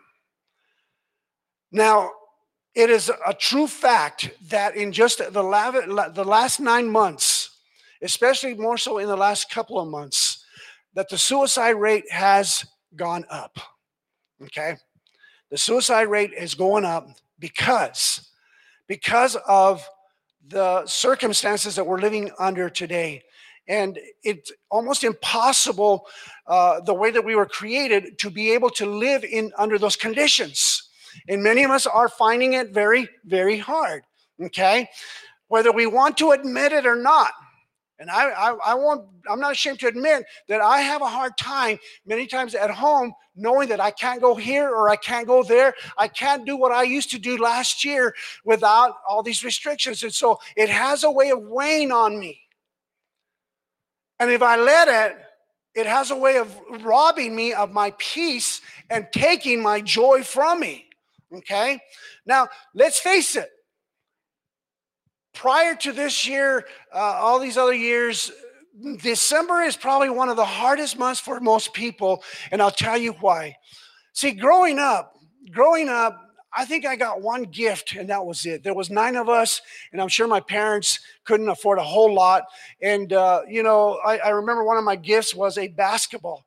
[1.69, 2.11] Now,
[2.80, 7.58] it is a true fact that in just the, la- the last nine months,
[8.02, 10.46] especially more so in the last couple of months,
[10.94, 12.66] that the suicide rate has
[12.96, 13.60] gone up.
[14.44, 14.78] Okay?
[15.50, 18.30] The suicide rate is going up because
[18.88, 19.86] because of
[20.48, 23.24] the circumstances that we're living under today.
[23.68, 26.08] And it's almost impossible,
[26.48, 29.96] uh, the way that we were created, to be able to live in under those
[29.96, 30.89] conditions.
[31.27, 34.03] And many of us are finding it very, very hard.
[34.44, 34.90] Okay.
[35.48, 37.31] Whether we want to admit it or not.
[37.99, 41.38] And I, I, I won't, I'm not ashamed to admit that I have a hard
[41.38, 45.44] time many times at home knowing that I can't go here or I can't go
[45.44, 45.73] there.
[45.98, 48.15] I can't do what I used to do last year
[48.45, 50.03] without all these restrictions.
[50.03, 52.41] And so it has a way of weighing on me.
[54.19, 55.18] And if I let it,
[55.76, 60.60] it has a way of robbing me of my peace and taking my joy from
[60.60, 60.89] me.
[61.34, 61.80] Okay?
[62.26, 63.50] Now, let's face it.
[65.34, 68.32] Prior to this year, uh, all these other years,
[69.02, 73.14] December is probably one of the hardest months for most people, and I'll tell you
[73.14, 73.56] why.
[74.14, 75.14] See, growing up,
[75.52, 76.20] growing up,
[76.52, 78.64] I think I got one gift, and that was it.
[78.64, 79.62] There was nine of us,
[79.92, 82.44] and I'm sure my parents couldn't afford a whole lot.
[82.82, 86.46] And uh, you know, I, I remember one of my gifts was a basketball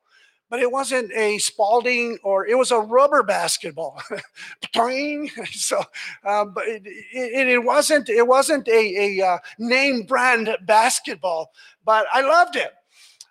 [0.53, 3.99] but it wasn't a Spalding or it was a rubber basketball.
[5.51, 5.81] so,
[6.27, 11.53] uh, but it, it, it, wasn't it wasn't a, a uh, name brand basketball,
[11.87, 12.71] but I loved it.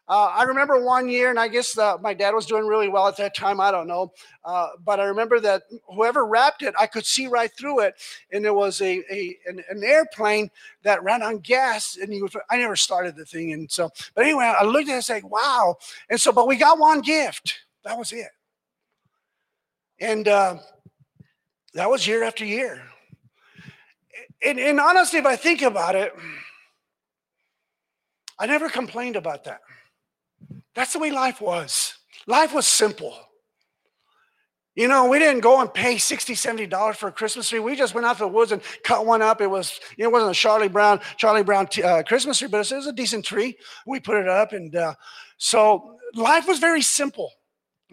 [0.08, 3.08] Uh, I remember one year, and I guess uh, my dad was doing really well
[3.08, 3.62] at that time.
[3.62, 4.12] I don't know.
[4.44, 7.96] Uh, but I remember that whoever wrapped it, I could see right through it.
[8.32, 10.50] And there was a, a an, an, airplane
[10.84, 11.98] that ran on gas.
[12.02, 13.54] And he was, I never started the thing.
[13.54, 15.78] And so, but anyway, I looked at it and said, wow.
[16.10, 17.62] And so, but we got one gift.
[17.86, 18.32] That was it.
[20.00, 20.58] And uh,
[21.74, 22.82] that was year after year.
[24.44, 26.12] And, and honestly, if I think about it,
[28.40, 29.62] I never complained about that.
[30.76, 31.94] That's the way life was.
[32.28, 33.16] Life was simple.
[34.74, 37.60] You know, we didn't go and pay 60 $70 for a Christmas tree.
[37.60, 39.42] We just went out to the woods and cut one up.
[39.42, 42.72] It was, you know, it wasn't a Charlie Brown, Charlie Brown uh, Christmas tree, but
[42.72, 43.58] it was a decent tree.
[43.86, 44.54] We put it up.
[44.54, 44.94] And uh,
[45.38, 47.32] so life was very simple.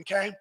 [0.00, 0.32] Okay.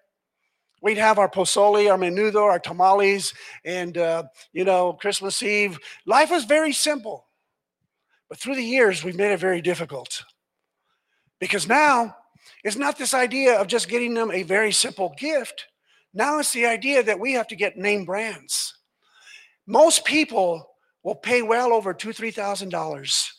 [0.80, 3.34] We'd have our pozole, our menudo, our tamales,
[3.64, 5.76] and, uh, you know, Christmas Eve.
[6.06, 7.26] Life was very simple.
[8.28, 10.22] But through the years, we've made it very difficult.
[11.40, 12.14] Because now
[12.64, 15.66] it's not this idea of just getting them a very simple gift.
[16.14, 18.74] Now it's the idea that we have to get name brands.
[19.66, 20.70] Most people
[21.02, 23.32] will pay well over two, three thousand dollars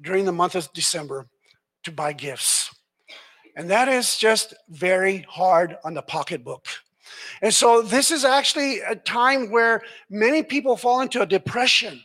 [0.00, 1.26] during the month of December
[1.84, 2.74] to buy gifts.
[3.56, 6.66] And that is just very hard on the pocketbook.
[7.42, 12.02] And so this is actually a time where many people fall into a depression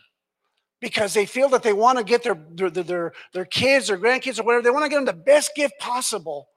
[0.81, 4.39] because they feel that they want to get their, their, their, their kids or grandkids
[4.39, 6.47] or whatever, they want to get them the best gift possible.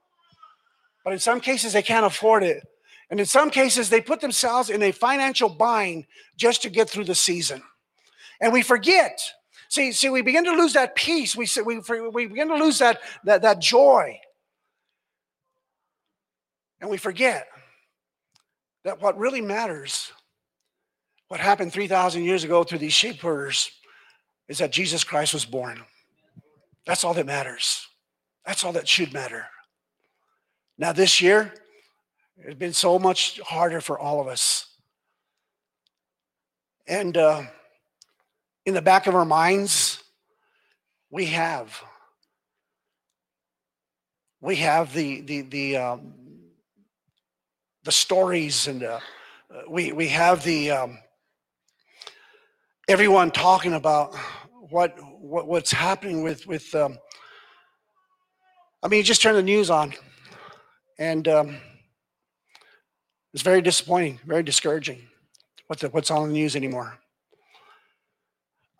[1.04, 2.62] But in some cases, they can't afford it.
[3.10, 7.04] And in some cases, they put themselves in a financial bind just to get through
[7.04, 7.62] the season.
[8.40, 9.20] and we forget.
[9.68, 11.34] See, see, we begin to lose that peace.
[11.34, 11.80] We, we,
[12.10, 14.18] we begin to lose that, that, that joy.
[16.80, 17.46] And we forget
[18.84, 20.12] that what really matters,
[21.28, 23.70] what happened 3,000 years ago through these sheep herders,
[24.48, 25.82] is that Jesus Christ was born.
[26.86, 27.86] That's all that matters.
[28.44, 29.46] That's all that should matter.
[30.78, 31.54] Now, this year,
[32.36, 34.66] it's been so much harder for all of us.
[36.86, 37.42] And uh,
[38.66, 40.02] in the back of our minds,
[41.10, 41.80] we have
[44.40, 46.14] we have the the the um,
[47.84, 48.98] the stories and uh,
[49.68, 50.98] we we have the um,
[52.92, 54.14] everyone talking about
[54.68, 56.98] what, what what's happening with with um,
[58.82, 59.94] I mean, you just turn the news on,
[60.98, 61.56] and um,
[63.32, 65.08] it's very disappointing, very discouraging.
[65.68, 66.98] What the, what's on the news anymore?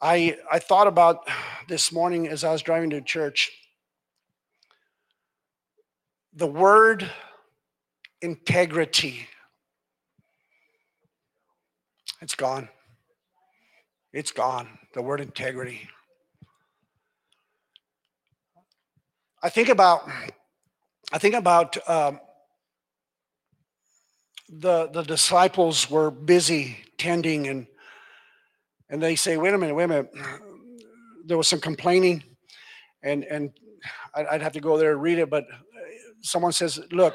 [0.03, 1.27] I I thought about
[1.67, 3.51] this morning as I was driving to church.
[6.35, 7.11] The word
[8.21, 9.27] integrity.
[12.21, 12.69] It's gone.
[14.13, 14.69] It's gone.
[14.95, 15.89] The word integrity.
[19.43, 20.09] I think about
[21.13, 22.21] I think about um,
[24.49, 27.67] the the disciples were busy tending and
[28.91, 30.13] and they say, wait a minute, wait a minute.
[31.25, 32.23] There was some complaining,
[33.03, 33.51] and and
[34.15, 35.47] I'd have to go there and read it, but
[36.21, 37.15] someone says, look,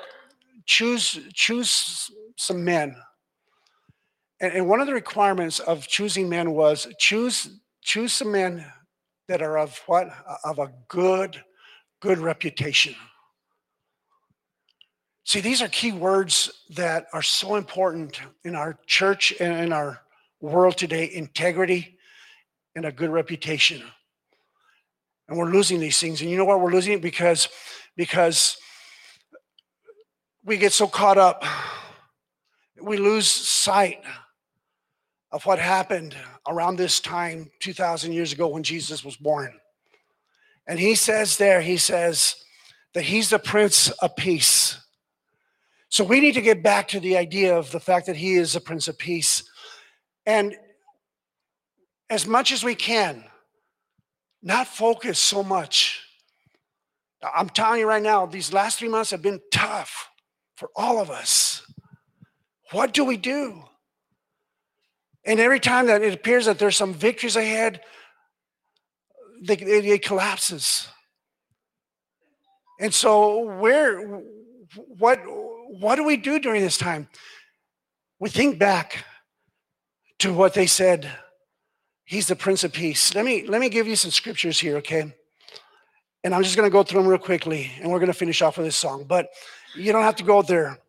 [0.66, 2.96] choose choose some men.
[4.40, 7.50] And, and one of the requirements of choosing men was choose
[7.82, 8.66] choose some men
[9.28, 10.10] that are of what
[10.44, 11.44] of a good
[12.02, 12.96] good reputation.
[15.26, 20.02] See, these are key words that are so important in our church and in our
[20.40, 21.98] world today integrity
[22.76, 23.82] and a good reputation.
[25.28, 26.22] And we're losing these things.
[26.22, 26.62] And you know what?
[26.62, 27.50] We're losing it because,
[27.98, 28.58] because
[30.46, 31.44] we get so caught up,
[32.82, 34.02] we lose sight
[35.32, 36.16] of what happened
[36.48, 39.54] around this time 2,000 years ago when Jesus was born.
[40.68, 42.36] And he says there, he says
[42.94, 44.80] that he's the Prince of Peace.
[45.90, 48.54] So we need to get back to the idea of the fact that he is
[48.54, 49.50] the Prince of Peace.
[50.26, 50.56] And
[52.10, 53.24] as much as we can,
[54.42, 56.04] not focus so much.
[57.36, 60.10] I'm telling you right now, these last three months have been tough
[60.56, 61.66] for all of us.
[62.72, 63.64] What do we do?
[65.28, 67.82] And every time that it appears that there's some victories ahead,
[69.42, 70.88] they, it, it collapses.
[72.80, 74.22] And so, where,
[74.98, 77.10] what, what do we do during this time?
[78.20, 79.04] We think back
[80.20, 81.10] to what they said.
[82.06, 83.14] He's the Prince of Peace.
[83.14, 85.14] Let me let me give you some scriptures here, okay?
[86.24, 88.42] And I'm just going to go through them real quickly, and we're going to finish
[88.42, 89.04] off with this song.
[89.04, 89.28] But
[89.76, 90.80] you don't have to go there.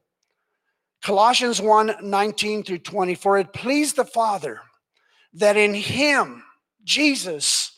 [1.03, 3.15] Colossians 1 19 through 20.
[3.15, 4.61] For it pleased the Father
[5.35, 6.43] that in him,
[6.85, 7.73] Jesus,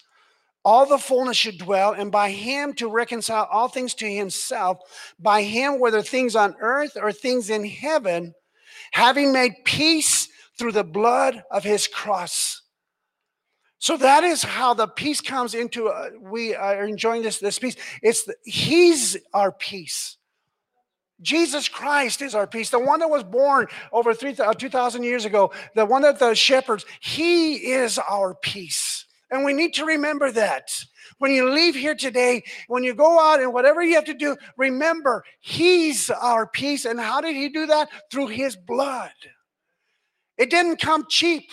[0.65, 4.79] all the fullness should dwell, and by him to reconcile all things to himself,
[5.19, 8.35] by him, whether things on earth or things in heaven,
[8.93, 10.29] having made peace
[10.59, 12.63] through the blood of his cross.
[13.79, 15.89] So that is how the peace comes into.
[15.89, 17.77] Uh, we are enjoying this this peace.
[18.03, 20.19] It's the, he's our peace.
[21.23, 25.25] Jesus Christ is our peace, the one that was born over 3, uh, 2,000 years
[25.25, 29.07] ago, the one that the shepherds, he is our peace.
[29.31, 30.71] And we need to remember that.
[31.19, 34.37] When you leave here today, when you go out and whatever you have to do,
[34.57, 36.87] remember he's our peace.
[36.87, 37.89] And how did he do that?
[38.11, 39.13] Through his blood.
[40.39, 41.51] It didn't come cheap.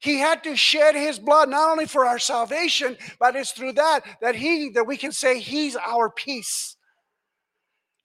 [0.00, 4.00] He had to shed his blood not only for our salvation, but it's through that
[4.20, 6.76] that he that we can say he's our peace.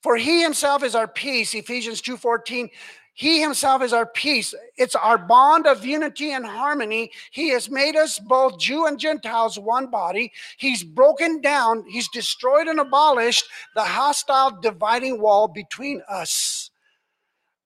[0.05, 2.69] For he himself is our peace, Ephesians 2:14.
[3.15, 4.53] He himself is our peace.
[4.77, 7.11] It's our bond of unity and harmony.
[7.31, 10.31] He has made us both Jew and Gentiles one body.
[10.57, 16.69] He's broken down, he's destroyed and abolished the hostile dividing wall between us.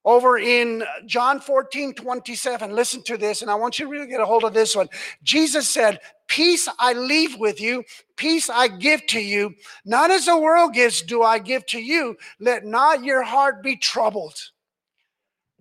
[0.04, 4.20] Over in John 14, 27, listen to this, and I want you to really get
[4.20, 4.88] a hold of this one.
[5.22, 7.84] Jesus said, Peace I leave with you,
[8.16, 9.54] peace I give to you.
[9.84, 12.16] Not as the world gives, do I give to you.
[12.38, 14.38] Let not your heart be troubled.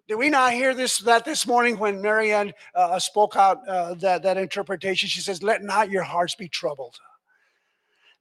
[0.07, 4.24] Did we not hear this that this morning when Marianne uh, spoke out uh, that,
[4.24, 5.10] that interpretation?
[5.10, 6.98] She says, Let not your hearts be troubled,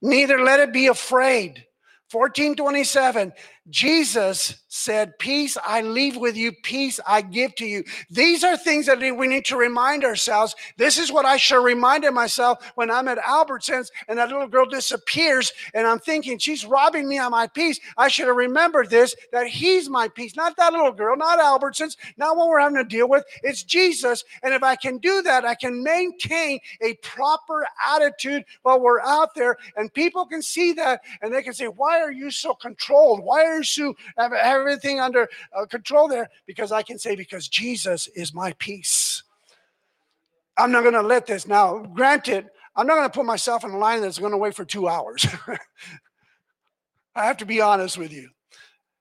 [0.01, 1.65] neither let it be afraid.
[2.11, 3.31] 1427
[3.69, 7.83] Jesus said, Peace I leave with you, peace I give to you.
[8.09, 10.55] These are things that we need to remind ourselves.
[10.77, 14.65] This is what I should reminded myself when I'm at Albertsons and that little girl
[14.65, 17.79] disappears and I'm thinking, she's robbing me of my peace.
[17.97, 21.97] I should have remembered this, that he's my peace, not that little girl, not Albertsons,
[22.17, 23.25] not what we're having to deal with.
[23.43, 24.23] It's Jesus.
[24.43, 29.35] And if I can do that, I can maintain a proper attitude while we're out
[29.35, 33.23] there and people can see that and they can say, Why are you so controlled?
[33.23, 33.58] Why are
[34.17, 35.27] have everything under
[35.57, 36.29] uh, control there?
[36.45, 39.23] Because I can say, Because Jesus is my peace.
[40.57, 41.79] I'm not going to let this now.
[41.79, 44.65] Granted, I'm not going to put myself in a line that's going to wait for
[44.65, 45.25] two hours.
[47.15, 48.29] I have to be honest with you.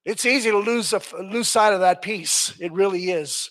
[0.04, 2.54] It's easy to lose a, lose sight of that peace.
[2.60, 3.50] It really is.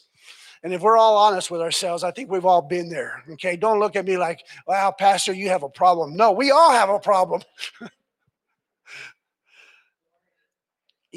[0.63, 3.23] And if we're all honest with ourselves, I think we've all been there.
[3.33, 6.71] Okay, don't look at me like, "Wow, Pastor, you have a problem." No, we all
[6.71, 7.43] have a problem.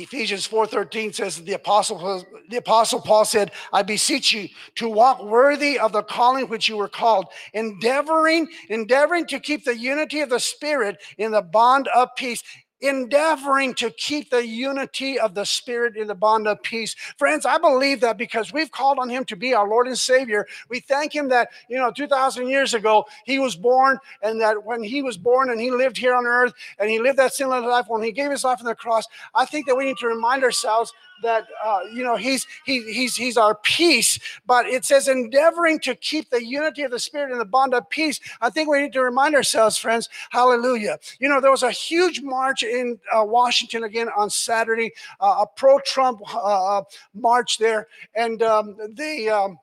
[0.03, 5.79] Ephesians 4:13 says the apostle the apostle Paul said, "I beseech you to walk worthy
[5.79, 10.41] of the calling which you were called, endeavoring endeavoring to keep the unity of the
[10.41, 12.43] spirit in the bond of peace."
[12.81, 16.94] Endeavoring to keep the unity of the Spirit in the bond of peace.
[17.19, 20.47] Friends, I believe that because we've called on Him to be our Lord and Savior,
[20.69, 24.82] we thank Him that, you know, 2,000 years ago, He was born, and that when
[24.82, 27.86] He was born and He lived here on earth and He lived that sinless life,
[27.89, 29.05] when He gave His life on the cross,
[29.35, 30.93] I think that we need to remind ourselves
[31.23, 34.19] that uh, you know he's he, he's he's our peace.
[34.47, 37.89] But it says endeavoring to keep the unity of the spirit and the bond of
[37.91, 38.21] peace.
[38.41, 40.99] I think we need to remind ourselves friends hallelujah.
[41.19, 45.47] You know there was a huge march in uh, washington again on saturday uh, a
[45.47, 46.83] pro-trump uh, uh,
[47.15, 47.87] march there.
[48.15, 49.59] And um, they um,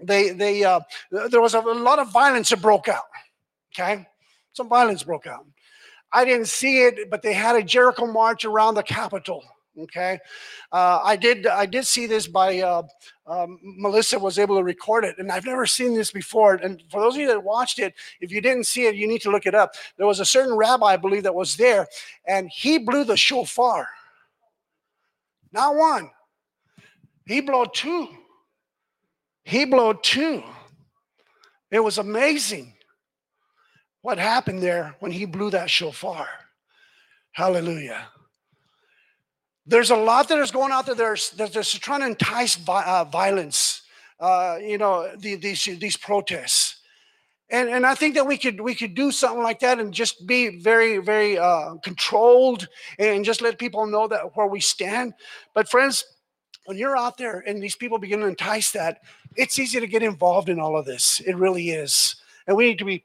[0.00, 0.80] they they uh,
[1.10, 3.04] there was a, a lot of violence that broke out
[3.78, 4.06] okay?
[4.52, 5.46] Some violence broke out.
[6.12, 9.44] I didn't see it, but they had a Jericho march around the Capitol.
[9.80, 10.18] Okay,
[10.72, 11.46] uh, I did.
[11.46, 12.82] I did see this by uh,
[13.28, 16.54] um, Melissa was able to record it, and I've never seen this before.
[16.54, 19.22] And for those of you that watched it, if you didn't see it, you need
[19.22, 19.74] to look it up.
[19.96, 21.86] There was a certain rabbi, I believe, that was there,
[22.26, 23.88] and he blew the shofar.
[25.52, 26.10] Not one.
[27.26, 28.08] He blew two.
[29.44, 30.42] He blew two.
[31.70, 32.74] It was amazing
[34.02, 36.26] what happened there when he blew that shofar.
[37.32, 38.08] Hallelujah
[39.68, 43.82] there's a lot that is going out there that's, that's trying to entice uh, violence
[44.20, 46.76] uh, you know the, these these protests.
[47.50, 50.26] And and i think that we could we could do something like that and just
[50.26, 52.68] be very very uh, controlled
[52.98, 55.14] and just let people know that where we stand.
[55.54, 56.04] But friends
[56.64, 58.98] when you're out there and these people begin to entice that
[59.36, 61.20] it's easy to get involved in all of this.
[61.24, 62.16] It really is.
[62.46, 63.04] And we need to be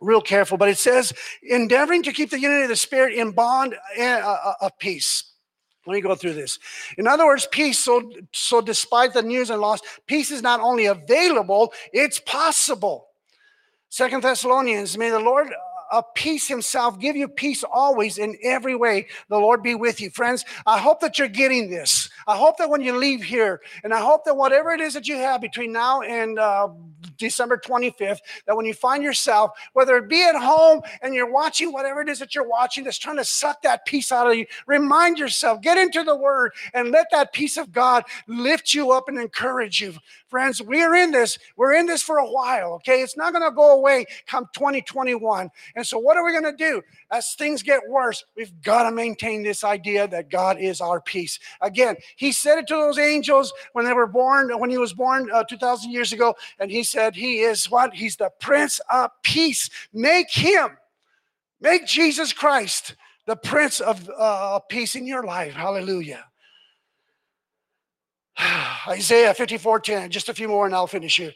[0.00, 0.58] real careful.
[0.58, 1.12] But it says
[1.42, 5.24] endeavoring to keep the unity of the spirit in bond uh, uh, of peace
[5.86, 6.58] let me go through this.
[6.98, 7.78] In other words, peace.
[7.78, 13.08] So, so despite the news and loss, peace is not only available, it's possible.
[13.88, 15.48] Second Thessalonians, may the Lord
[15.90, 19.06] of peace himself give you peace always in every way.
[19.28, 20.10] The Lord be with you.
[20.10, 22.08] Friends, I hope that you're getting this.
[22.26, 25.08] I hope that when you leave here, and I hope that whatever it is that
[25.08, 26.68] you have between now and uh,
[27.16, 31.72] December 25th, that when you find yourself, whether it be at home and you're watching
[31.72, 34.46] whatever it is that you're watching that's trying to suck that peace out of you,
[34.66, 39.08] remind yourself, get into the word, and let that peace of God lift you up
[39.08, 39.94] and encourage you.
[40.30, 41.38] Friends, we're in this.
[41.56, 43.02] We're in this for a while, okay?
[43.02, 45.50] It's not going to go away come 2021.
[45.74, 46.82] And so, what are we going to do?
[47.10, 51.40] As things get worse, we've got to maintain this idea that God is our peace.
[51.60, 55.28] Again, He said it to those angels when they were born, when He was born
[55.32, 57.92] uh, 2,000 years ago, and He said, He is what?
[57.92, 59.68] He's the Prince of Peace.
[59.92, 60.78] Make Him,
[61.60, 62.94] make Jesus Christ
[63.26, 65.54] the Prince of uh, Peace in your life.
[65.54, 66.29] Hallelujah.
[68.88, 71.32] Isaiah 54 10, just a few more and I'll finish here.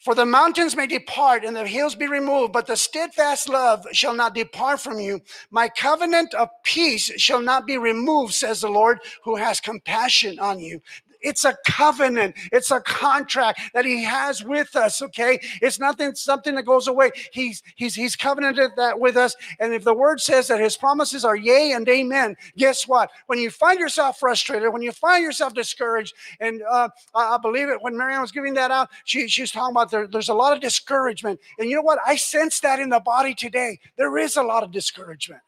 [0.00, 4.14] For the mountains may depart and the hills be removed, but the steadfast love shall
[4.14, 5.20] not depart from you.
[5.50, 10.60] My covenant of peace shall not be removed, says the Lord, who has compassion on
[10.60, 10.80] you.
[11.20, 12.36] It's a covenant.
[12.52, 15.02] It's a contract that he has with us.
[15.02, 15.40] Okay.
[15.60, 17.10] It's nothing, something that goes away.
[17.32, 19.34] He's, he's, he's covenanted that with us.
[19.60, 23.10] And if the word says that his promises are yea and amen, guess what?
[23.26, 27.68] When you find yourself frustrated, when you find yourself discouraged, and uh, I, I, believe
[27.68, 30.34] it when Marianne was giving that out, she, she was talking about there, there's a
[30.34, 31.40] lot of discouragement.
[31.58, 31.98] And you know what?
[32.06, 33.78] I sense that in the body today.
[33.96, 35.40] There is a lot of discouragement.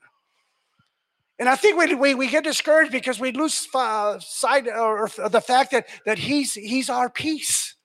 [1.41, 5.41] And I think we, we, we get discouraged because we lose uh, sight or the
[5.41, 7.77] fact that, that he's, he's our peace.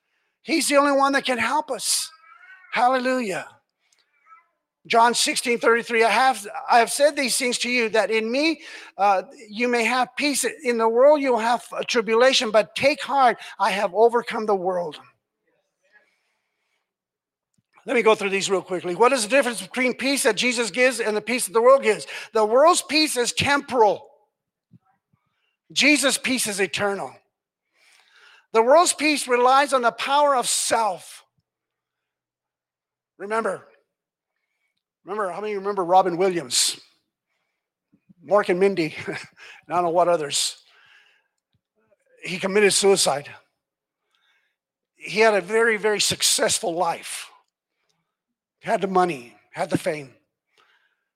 [0.44, 2.12] He's the only one that can help us.
[2.74, 3.48] Hallelujah.
[4.88, 8.62] John 16, 33, I have, I have said these things to you that in me
[8.98, 10.46] uh, you may have peace.
[10.64, 15.00] In the world you'll have tribulation, but take heart, I have overcome the world.
[17.86, 18.96] Let me go through these real quickly.
[18.96, 21.84] What is the difference between peace that Jesus gives and the peace that the world
[21.84, 22.08] gives?
[22.34, 24.08] The world's peace is temporal.
[25.72, 27.14] Jesus' peace is eternal.
[28.54, 31.24] The world's peace relies on the power of self.
[33.18, 33.68] Remember,
[35.04, 36.80] remember, how many remember Robin Williams?
[38.28, 39.18] Mork and Mindy, I
[39.68, 40.58] don't know what others.
[42.24, 43.30] He committed suicide.
[44.96, 47.30] He had a very, very successful life.
[48.66, 50.16] Had the money, had the fame,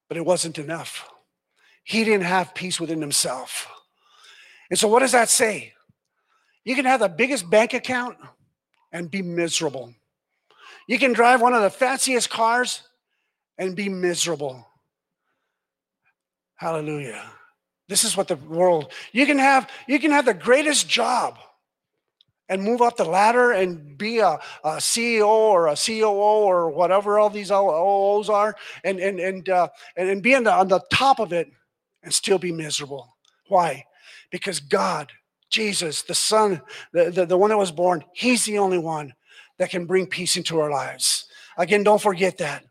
[0.08, 1.10] but it wasn't enough.
[1.84, 3.68] He didn't have peace within himself.
[4.70, 5.74] And so, what does that say?
[6.64, 8.18] You can have the biggest bank account
[8.92, 9.96] and be miserable.
[10.88, 12.84] You can drive one of the fanciest cars
[13.58, 14.68] and be miserable.
[16.56, 17.32] Hallelujah.
[17.88, 21.40] This is what the world, you can have, you can have the greatest job
[22.50, 27.20] and move up the ladder and be a, a CEO or a COO or whatever
[27.20, 30.82] all these OOs are and, and, and, uh, and, and be on the, on the
[30.92, 31.52] top of it
[32.04, 33.16] and still be miserable.
[33.48, 33.86] Why?
[34.32, 35.12] Because God,
[35.50, 36.62] Jesus, the Son,
[36.92, 39.14] the, the, the one that was born, He's the only one
[39.58, 41.26] that can bring peace into our lives.
[41.58, 42.64] Again, don't forget that.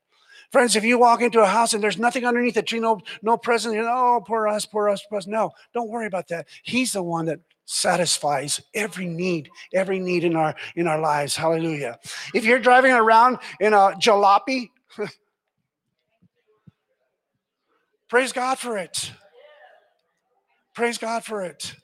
[0.51, 3.37] Friends, if you walk into a house and there's nothing underneath the tree, no, no
[3.37, 5.27] present, you know, oh, poor us, poor us, poor us.
[5.27, 6.47] No, don't worry about that.
[6.63, 11.37] He's the one that satisfies every need, every need in our in our lives.
[11.37, 11.99] Hallelujah.
[12.35, 14.71] If you're driving around in a jalopy,
[18.09, 19.13] praise God for it.
[20.75, 21.75] Praise God for it.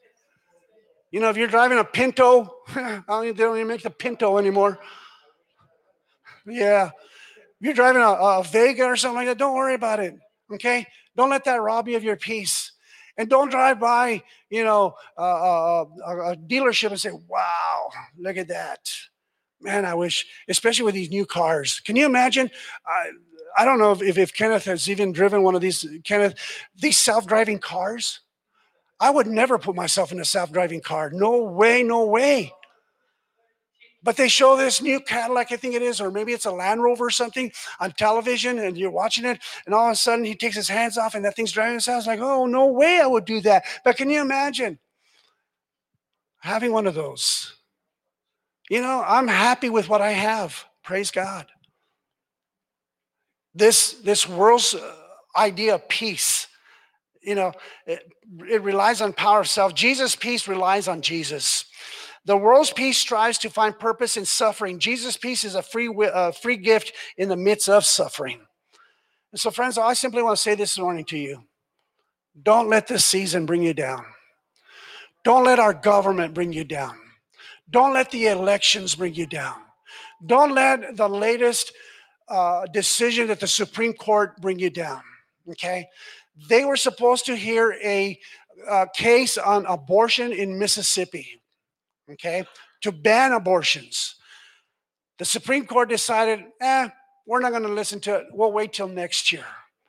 [1.11, 3.90] You know, if you're driving a Pinto, I don't even, they don't even make the
[3.90, 4.78] Pinto anymore.
[6.47, 6.86] Yeah.
[6.86, 10.15] If you're driving a, a Vega or something like that, don't worry about it.
[10.52, 10.86] Okay?
[11.16, 12.64] Don't let that rob you of your peace.
[13.16, 15.82] And don't drive by, you know, a, a,
[16.32, 18.91] a dealership and say, wow, look at that.
[19.61, 21.81] Man, I wish, especially with these new cars.
[21.81, 22.51] Can you imagine?
[22.86, 23.11] I,
[23.57, 26.35] I don't know if, if Kenneth has even driven one of these, Kenneth,
[26.77, 28.20] these self driving cars.
[29.01, 31.11] I would never put myself in a self driving car.
[31.11, 32.53] No way, no way.
[34.05, 36.82] But they show this new Cadillac, I think it is, or maybe it's a Land
[36.82, 37.51] Rover or something
[37.81, 40.98] on television, and you're watching it, and all of a sudden he takes his hands
[40.98, 42.06] off and that thing's driving itself.
[42.06, 43.64] Like, oh, no way I would do that.
[43.82, 44.78] But can you imagine
[46.40, 47.55] having one of those?
[48.68, 50.64] You know, I'm happy with what I have.
[50.82, 51.47] Praise God.
[53.55, 54.94] This this world's uh,
[55.36, 56.48] idea of peace
[57.24, 57.52] you know,
[57.86, 58.12] it,
[58.48, 59.74] it relies on power of self.
[59.74, 61.64] Jesus' peace relies on Jesus.
[62.27, 64.79] The world's peace strives to find purpose in suffering.
[64.79, 68.41] Jesus' peace is a free, uh, free gift in the midst of suffering.
[69.33, 71.45] And so, friends, I simply want to say this morning to you
[72.43, 74.05] don't let this season bring you down.
[75.23, 76.99] Don't let our government bring you down.
[77.71, 79.57] Don't let the elections bring you down.
[80.27, 81.73] Don't let the latest
[82.29, 85.03] uh, decision at the Supreme Court bring you down.
[85.51, 85.87] Okay?
[86.49, 88.19] they were supposed to hear a,
[88.69, 91.41] a case on abortion in Mississippi,
[92.10, 92.44] okay,
[92.82, 94.16] to ban abortions.
[95.18, 96.89] The Supreme Court decided, eh,
[97.26, 98.26] we're not going to listen to it.
[98.32, 99.44] We'll wait till next year.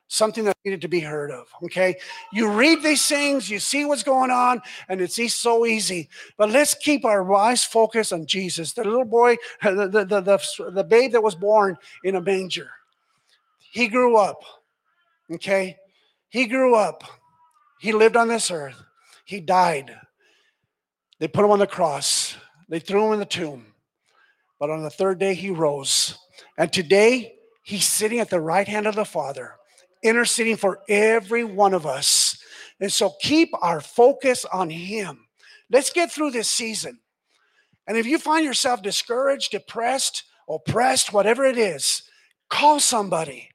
[0.08, 1.48] Something that needed to be heard of.
[1.64, 1.96] Okay.
[2.32, 6.08] You read these things, you see what's going on, and it's so easy.
[6.38, 10.70] But let's keep our eyes focused on Jesus, the little boy, the, the, the, the,
[10.70, 12.70] the babe that was born in a manger.
[13.58, 14.42] He grew up.
[15.32, 15.76] Okay.
[16.28, 17.02] He grew up.
[17.80, 18.80] He lived on this earth.
[19.24, 19.96] He died.
[21.18, 22.36] They put him on the cross.
[22.68, 23.66] They threw him in the tomb.
[24.58, 26.18] But on the third day, he rose.
[26.58, 29.54] And today, he's sitting at the right hand of the Father,
[30.02, 32.38] interceding for every one of us.
[32.80, 35.26] And so keep our focus on him.
[35.70, 37.00] Let's get through this season.
[37.86, 42.02] And if you find yourself discouraged, depressed, oppressed, whatever it is,
[42.50, 43.50] call somebody.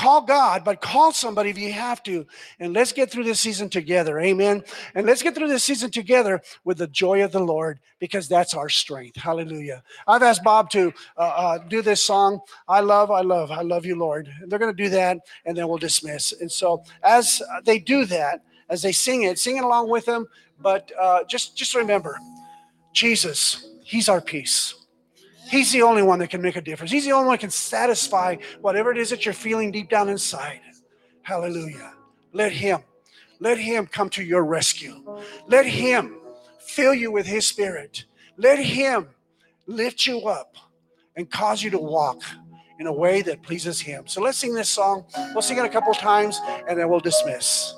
[0.00, 2.26] Call God, but call somebody if you have to.
[2.58, 4.18] And let's get through this season together.
[4.18, 4.64] Amen.
[4.94, 8.54] And let's get through this season together with the joy of the Lord because that's
[8.54, 9.18] our strength.
[9.18, 9.82] Hallelujah.
[10.08, 12.40] I've asked Bob to uh, uh, do this song.
[12.66, 14.32] I love, I love, I love you, Lord.
[14.46, 16.32] they're going to do that and then we'll dismiss.
[16.32, 18.40] And so as they do that,
[18.70, 20.26] as they sing it, sing it along with them.
[20.60, 22.18] But uh, just, just remember,
[22.94, 24.79] Jesus, He's our peace.
[25.50, 26.92] He's the only one that can make a difference.
[26.92, 30.08] He's the only one that can satisfy whatever it is that you're feeling deep down
[30.08, 30.60] inside.
[31.22, 31.92] Hallelujah.
[32.32, 32.84] Let Him,
[33.40, 35.02] let Him come to your rescue.
[35.48, 36.18] Let Him
[36.60, 38.04] fill you with His Spirit.
[38.36, 39.08] Let Him
[39.66, 40.54] lift you up
[41.16, 42.22] and cause you to walk
[42.78, 44.06] in a way that pleases Him.
[44.06, 45.04] So let's sing this song.
[45.34, 47.74] We'll sing it a couple times and then we'll dismiss.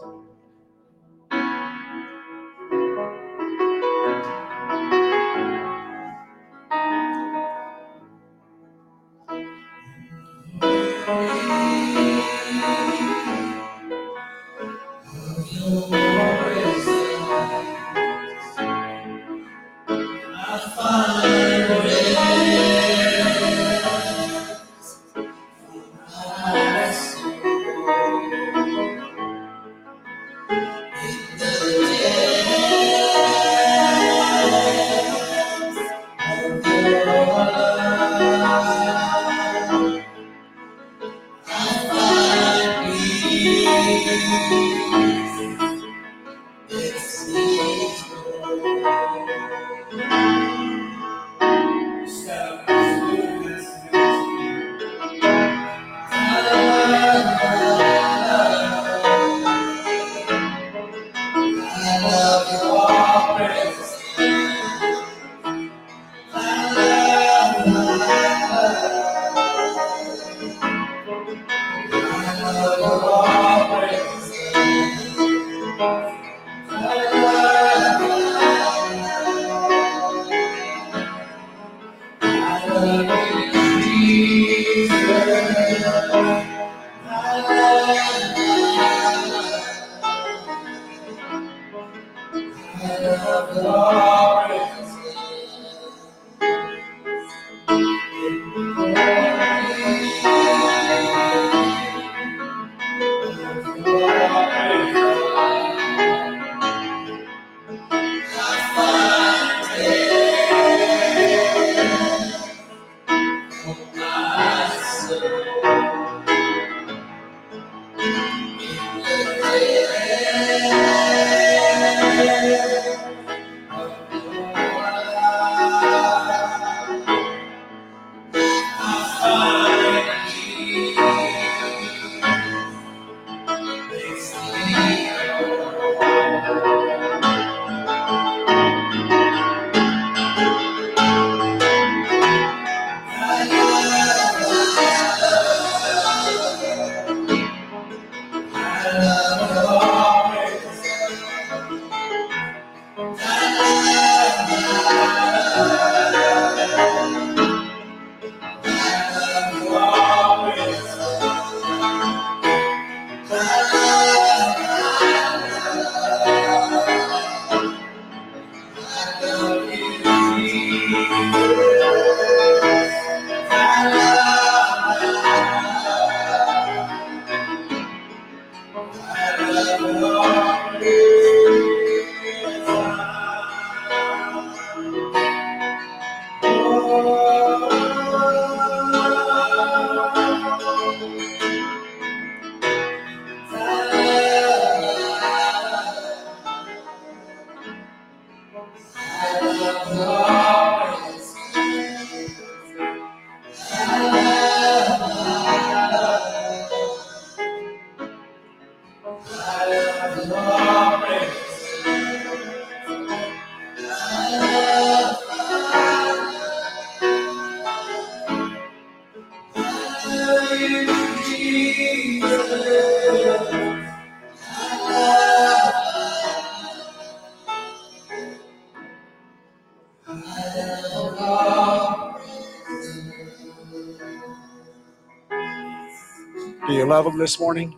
[237.03, 237.75] Love him this morning?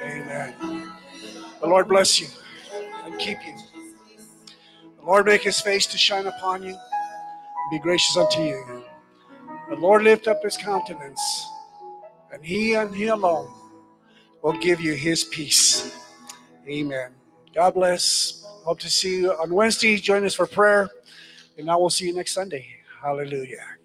[0.00, 0.54] Amen.
[1.60, 2.28] The Lord bless you
[3.04, 3.56] and keep you.
[5.00, 8.84] The Lord make his face to shine upon you, and be gracious unto you.
[9.68, 11.44] The Lord lift up his countenance,
[12.32, 13.52] and he and he alone
[14.42, 15.98] will give you his peace.
[16.68, 17.10] Amen.
[17.52, 18.46] God bless.
[18.62, 19.96] Hope to see you on Wednesday.
[19.96, 20.88] Join us for prayer,
[21.58, 22.64] and I will see you next Sunday.
[23.02, 23.75] Hallelujah.